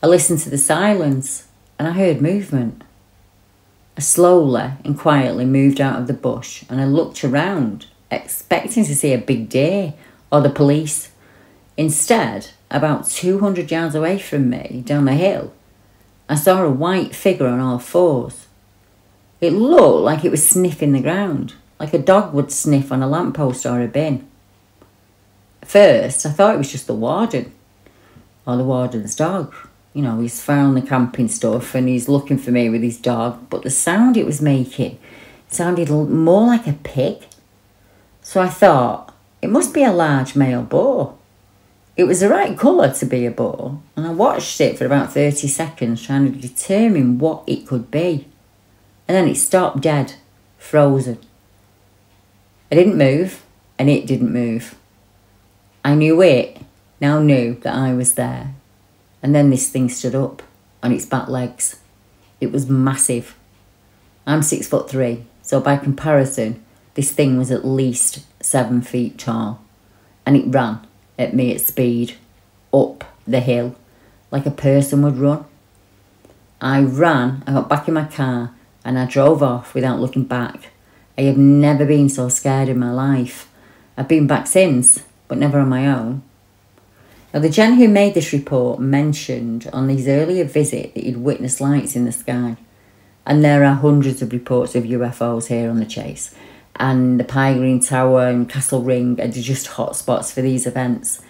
[0.02, 1.48] I listened to the silence
[1.78, 2.84] and I heard movement.
[3.96, 8.94] I slowly and quietly moved out of the bush and I looked around, expecting to
[8.94, 9.94] see a big deer
[10.30, 11.10] or the police.
[11.78, 15.54] Instead, about 200 yards away from me, down the hill,
[16.28, 18.46] I saw a white figure on all fours.
[19.40, 23.08] It looked like it was sniffing the ground, like a dog would sniff on a
[23.08, 24.28] lamppost or a bin
[25.64, 27.52] first, I thought it was just the warden
[28.46, 29.54] or the warden's dog.
[29.92, 33.48] You know, he's found the camping stuff and he's looking for me with his dog,
[33.48, 34.98] but the sound it was making
[35.48, 37.24] sounded more like a pig.
[38.22, 41.16] So I thought, it must be a large male boar.
[41.96, 45.12] It was the right colour to be a boar, and I watched it for about
[45.12, 48.26] 30 seconds trying to determine what it could be.
[49.06, 50.14] And then it stopped dead,
[50.58, 51.18] frozen.
[52.70, 53.42] I didn't move,
[53.78, 54.74] and it didn't move.
[55.84, 56.58] I knew it
[57.04, 58.54] now knew that I was there.
[59.22, 60.42] And then this thing stood up
[60.82, 61.80] on its back legs.
[62.40, 63.36] It was massive.
[64.26, 69.62] I'm six foot three, so by comparison, this thing was at least seven feet tall.
[70.24, 70.86] And it ran
[71.18, 72.14] at me at speed,
[72.72, 73.76] up the hill,
[74.30, 75.44] like a person would run.
[76.60, 80.70] I ran, I got back in my car, and I drove off without looking back.
[81.16, 83.48] I have never been so scared in my life.
[83.96, 86.22] I've been back since, but never on my own.
[87.32, 91.60] Now, the Jen who made this report mentioned on his earlier visit that he'd witnessed
[91.60, 92.56] lights in the sky.
[93.26, 96.34] And there are hundreds of reports of UFOs here on the chase.
[96.76, 101.22] And the Pye Green Tower and Castle Ring are just hotspots for these events.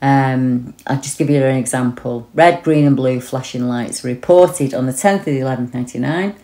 [0.00, 2.28] Um, I'll just give you an example.
[2.34, 6.34] Red, green, and blue flashing lights reported on the 10th of the 11th, 99.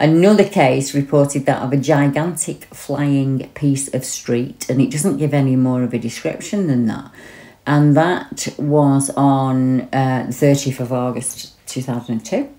[0.00, 5.32] Another case reported that of a gigantic flying piece of street, and it doesn't give
[5.32, 7.10] any more of a description than that.
[7.66, 12.50] And that was on uh, the 30th of August 2002.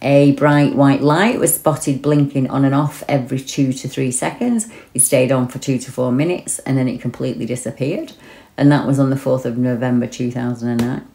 [0.00, 4.68] A bright white light was spotted blinking on and off every two to three seconds.
[4.94, 8.12] It stayed on for two to four minutes and then it completely disappeared.
[8.56, 11.08] And that was on the 4th of November 2009.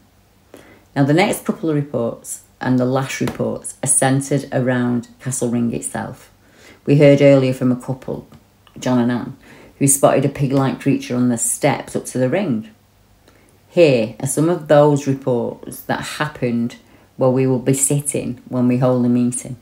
[0.95, 5.73] Now, the next couple of reports and the last reports are centred around Castle Ring
[5.73, 6.31] itself.
[6.85, 8.27] We heard earlier from a couple,
[8.79, 9.37] John and Anne,
[9.77, 12.69] who spotted a pig like creature on the steps up to the ring.
[13.69, 16.77] Here are some of those reports that happened
[17.17, 19.57] where we will be sitting when we hold a meeting.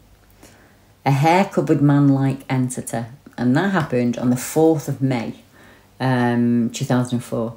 [1.05, 3.05] A hair covered man like entity,
[3.37, 5.33] and that happened on the 4th of May
[5.99, 7.55] um, 2004.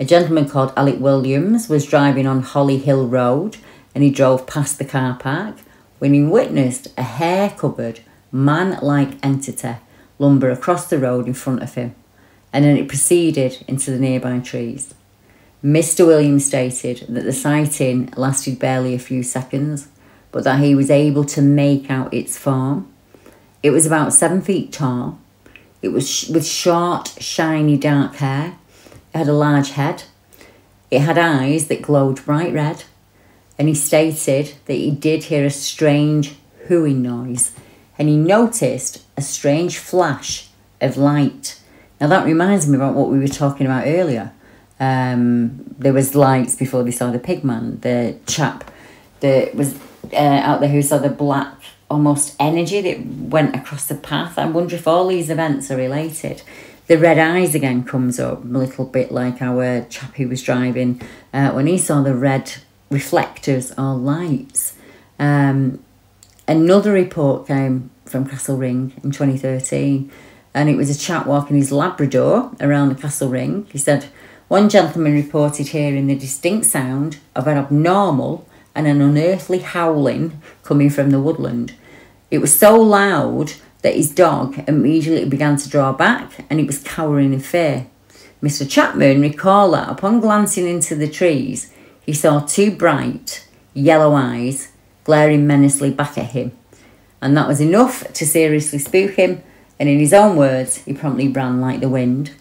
[0.00, 3.58] A gentleman called Alec Williams was driving on Holly Hill Road
[3.94, 5.56] and he drove past the car park
[5.98, 8.00] when he witnessed a hair covered,
[8.32, 9.76] man like entity
[10.18, 11.94] lumber across the road in front of him,
[12.52, 14.94] and then it proceeded into the nearby trees.
[15.64, 16.06] Mr.
[16.06, 19.88] Williams stated that the sighting lasted barely a few seconds,
[20.30, 22.92] but that he was able to make out its form.
[23.62, 25.18] It was about seven feet tall.
[25.80, 28.58] It was sh- with short, shiny dark hair.
[29.14, 30.04] It had a large head.
[30.90, 32.84] It had eyes that glowed bright red.
[33.58, 36.34] And he stated that he did hear a strange
[36.68, 37.52] hooing noise
[37.98, 40.48] and he noticed a strange flash
[40.80, 41.60] of light.
[42.00, 44.32] Now that reminds me about what we were talking about earlier.
[44.80, 47.80] Um, there was lights before they saw the pigman.
[47.82, 48.70] The chap
[49.20, 49.78] that was
[50.12, 51.54] uh, out there who saw the black
[51.90, 54.38] almost energy that went across the path.
[54.38, 56.42] I wonder if all these events are related.
[56.86, 61.00] The red eyes again comes up a little bit like our chap who was driving
[61.32, 62.52] uh, when he saw the red
[62.90, 64.74] reflectors or lights.
[65.18, 65.82] Um,
[66.46, 70.10] another report came from Castle Ring in 2013
[70.54, 73.66] and it was a chap walking his Labrador around the Castle Ring.
[73.70, 74.06] He said,
[74.48, 80.90] one gentleman reported hearing the distinct sound of an abnormal and an unearthly howling coming
[80.90, 81.74] from the woodland.
[82.30, 86.82] It was so loud that his dog immediately began to draw back and he was
[86.82, 87.86] cowering in fear.
[88.42, 88.68] Mr.
[88.68, 91.72] Chapman recalled that upon glancing into the trees,
[92.04, 94.72] he saw two bright yellow eyes
[95.04, 96.52] glaring menacingly back at him.
[97.20, 99.42] And that was enough to seriously spook him,
[99.78, 102.32] and in his own words, he promptly ran like the wind.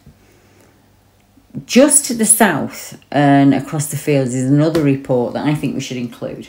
[1.65, 5.81] Just to the south and across the fields is another report that I think we
[5.81, 6.47] should include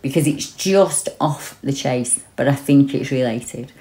[0.00, 3.72] because it's just off the chase, but I think it's related.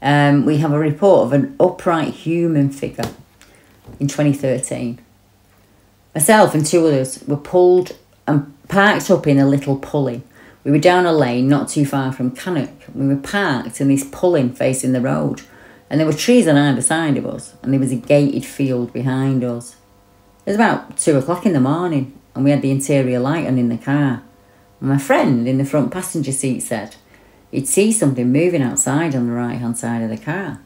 [0.00, 3.10] Um, we have a report of an upright human figure
[3.98, 5.00] in 2013.
[6.14, 7.96] Myself and two others were pulled
[8.26, 10.22] and parked up in a little pulley.
[10.64, 12.70] We were down a lane not too far from Cannock.
[12.94, 15.42] We were parked in this pulley facing the road,
[15.90, 18.92] and there were trees on either side of us, and there was a gated field
[18.92, 19.76] behind us.
[20.46, 23.58] It was about two o'clock in the morning, and we had the interior light on
[23.58, 24.22] in the car.
[24.80, 26.96] My friend in the front passenger seat said
[27.50, 30.60] he'd see something moving outside on the right hand side of the car.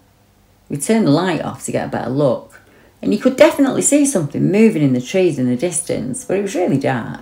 [0.68, 2.60] We turned the light off to get a better look,
[3.00, 6.42] and you could definitely see something moving in the trees in the distance, but it
[6.42, 7.20] was really dark.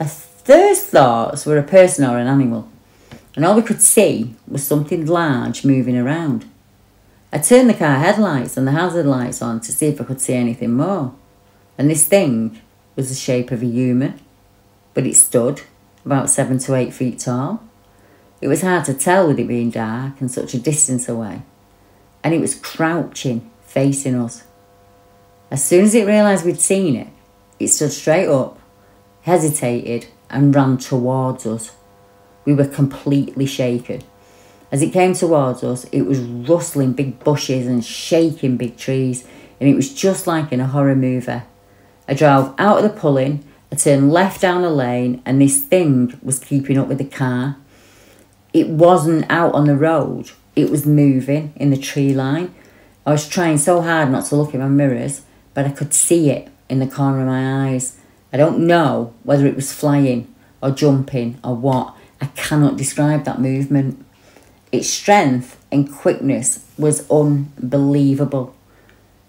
[0.00, 2.68] Our first thoughts were a person or an animal,
[3.34, 6.44] and all we could see was something large moving around.
[7.32, 10.20] I turned the car headlights and the hazard lights on to see if I could
[10.20, 11.14] see anything more
[11.78, 12.60] and this thing
[12.94, 14.18] was the shape of a human,
[14.94, 15.62] but it stood
[16.04, 17.62] about seven to eight feet tall.
[18.40, 21.42] It was hard to tell with it being dark and such a distance away,
[22.22, 24.44] and it was crouching, facing us.
[25.50, 27.08] As soon as it realised we'd seen it,
[27.58, 28.55] it stood straight up,
[29.26, 31.72] hesitated, and ran towards us.
[32.44, 34.02] We were completely shaken.
[34.70, 39.26] As it came towards us, it was rustling big bushes and shaking big trees,
[39.58, 41.42] and it was just like in a horror movie.
[42.06, 46.16] I drove out of the pulling, I turned left down a lane, and this thing
[46.22, 47.56] was keeping up with the car.
[48.52, 52.54] It wasn't out on the road, it was moving in the tree line.
[53.04, 55.22] I was trying so hard not to look in my mirrors,
[55.52, 57.98] but I could see it in the corner of my eyes.
[58.32, 61.94] I don't know whether it was flying or jumping or what.
[62.20, 64.04] I cannot describe that movement.
[64.72, 68.54] Its strength and quickness was unbelievable.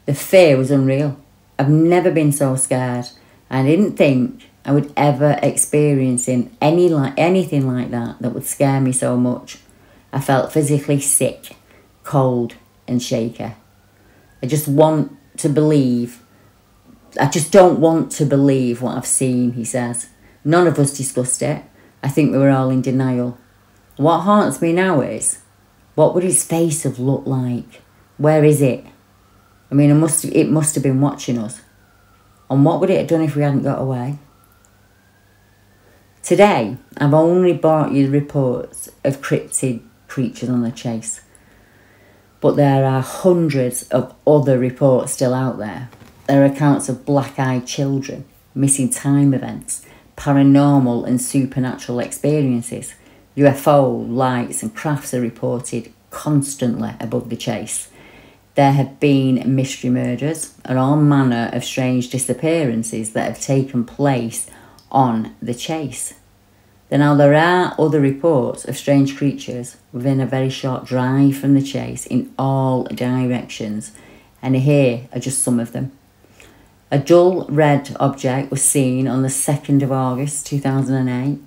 [0.06, 1.18] The fear was unreal.
[1.60, 3.08] I've never been so scared.
[3.50, 8.82] I didn't think I would ever experience any like anything like that that would scare
[8.82, 9.60] me so much.
[10.12, 11.56] I felt physically sick,
[12.04, 12.56] cold,
[12.88, 13.54] and shaky.
[14.42, 16.22] I just want to believe.
[17.20, 20.10] I just don't want to believe what I've seen, he says.
[20.44, 21.64] None of us discussed it.
[22.04, 23.38] I think we were all in denial.
[23.98, 25.40] What haunts me now is
[25.96, 27.82] what would his face have looked like?
[28.18, 28.86] Where is it?
[29.72, 31.62] I mean, it must it must have been watching us.
[32.50, 34.20] And what would it have done if we hadn't got away?
[36.22, 41.22] Today, I've only brought you reports of cryptid creatures on the chase.
[42.40, 45.90] But there are hundreds of other reports still out there.
[46.28, 49.86] There are accounts of black eyed children, missing time events,
[50.18, 52.96] paranormal and supernatural experiences.
[53.38, 57.88] UFO, lights, and crafts are reported constantly above the chase.
[58.56, 64.50] There have been mystery murders and all manner of strange disappearances that have taken place
[64.92, 66.14] on the chase.
[66.90, 71.54] Then now there are other reports of strange creatures within a very short drive from
[71.54, 73.94] the chase in all directions,
[74.42, 75.94] and here are just some of them.
[76.90, 81.40] A dull red object was seen on the 2nd of August 2008.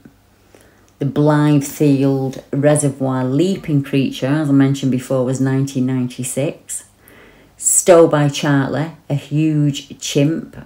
[0.99, 6.85] The Blithfield Reservoir leaping creature, as I mentioned before, was 1996.
[7.57, 10.59] Stowe by Chartley, a huge chimp,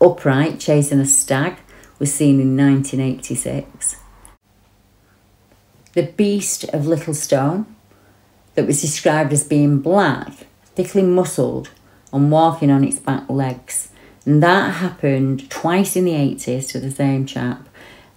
[0.00, 1.56] upright, chasing a stag,
[1.98, 3.96] was seen in 1986.
[5.94, 7.66] The Beast of Little Stone,
[8.54, 10.46] that was described as being black,
[10.76, 11.70] thickly muscled,
[12.12, 13.88] and walking on its back legs.
[14.24, 17.68] And that happened twice in the 80s to the same chap.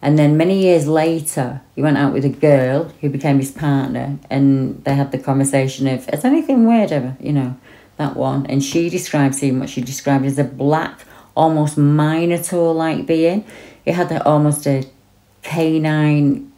[0.02, 4.20] And then many years later, he went out with a girl who became his partner,
[4.30, 7.18] and they had the conversation of, Has anything weird ever?
[7.20, 7.58] You know,
[7.98, 8.46] that one.
[8.46, 11.00] And she described seeing what she described as a black,
[11.36, 13.46] almost minotaur like being.
[13.86, 14.88] It had almost a
[15.42, 16.52] canine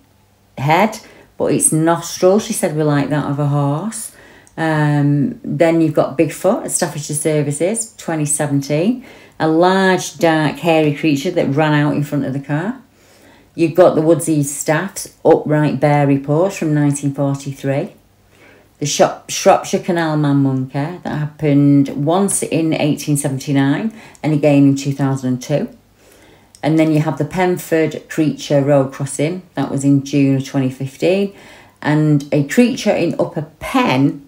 [0.58, 1.00] head,
[1.38, 4.12] but its nostrils, she said, were like that of a horse.
[4.58, 9.06] Um, then you've got Bigfoot at Staffordshire Services, 2017,
[9.40, 12.82] a large, dark, hairy creature that ran out in front of the car.
[13.56, 17.94] You've got the Woodsy Staff's upright bear report from 1943.
[18.80, 18.86] The
[19.28, 25.70] Shropshire Canal Man monkey that happened once in 1879 and again in 2002.
[26.62, 31.36] And then you have the Penford Creature Road Crossing, that was in June of 2015.
[31.82, 34.28] And a creature in Upper Penn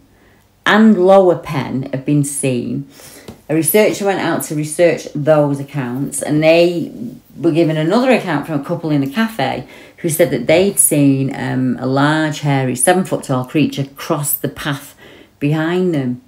[0.65, 2.87] and Lower Penn have been seen.
[3.49, 6.91] A researcher went out to research those accounts and they
[7.35, 11.33] were given another account from a couple in a cafe who said that they'd seen
[11.35, 14.95] um, a large, hairy, seven foot tall creature cross the path
[15.39, 16.21] behind them.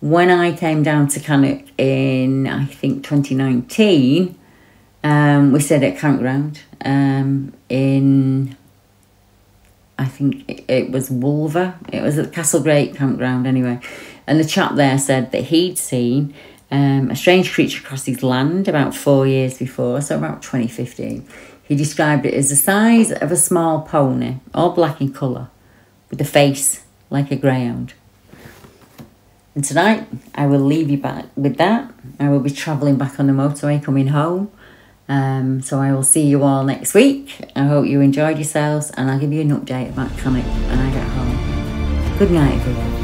[0.00, 4.38] When I came down to Cannock in, I think, 2019,
[5.02, 8.56] um, we stayed at campground um, in,
[9.98, 11.74] I think it was Wolver.
[11.92, 13.80] It was at the Castlegate campground anyway.
[14.26, 16.34] And the chap there said that he'd seen
[16.70, 21.26] um, a strange creature cross his land about four years before, so about 2015.
[21.62, 25.48] He described it as the size of a small pony, all black in colour,
[26.10, 27.94] with a face like a greyhound.
[29.54, 31.90] And tonight, I will leave you back with that.
[32.18, 34.50] I will be travelling back on the motorway coming home.
[35.08, 37.40] Um, so I will see you all next week.
[37.54, 40.90] I hope you enjoyed yourselves, and I'll give you an update about Cannock when I
[40.92, 42.18] get home.
[42.18, 43.03] Good night, everyone.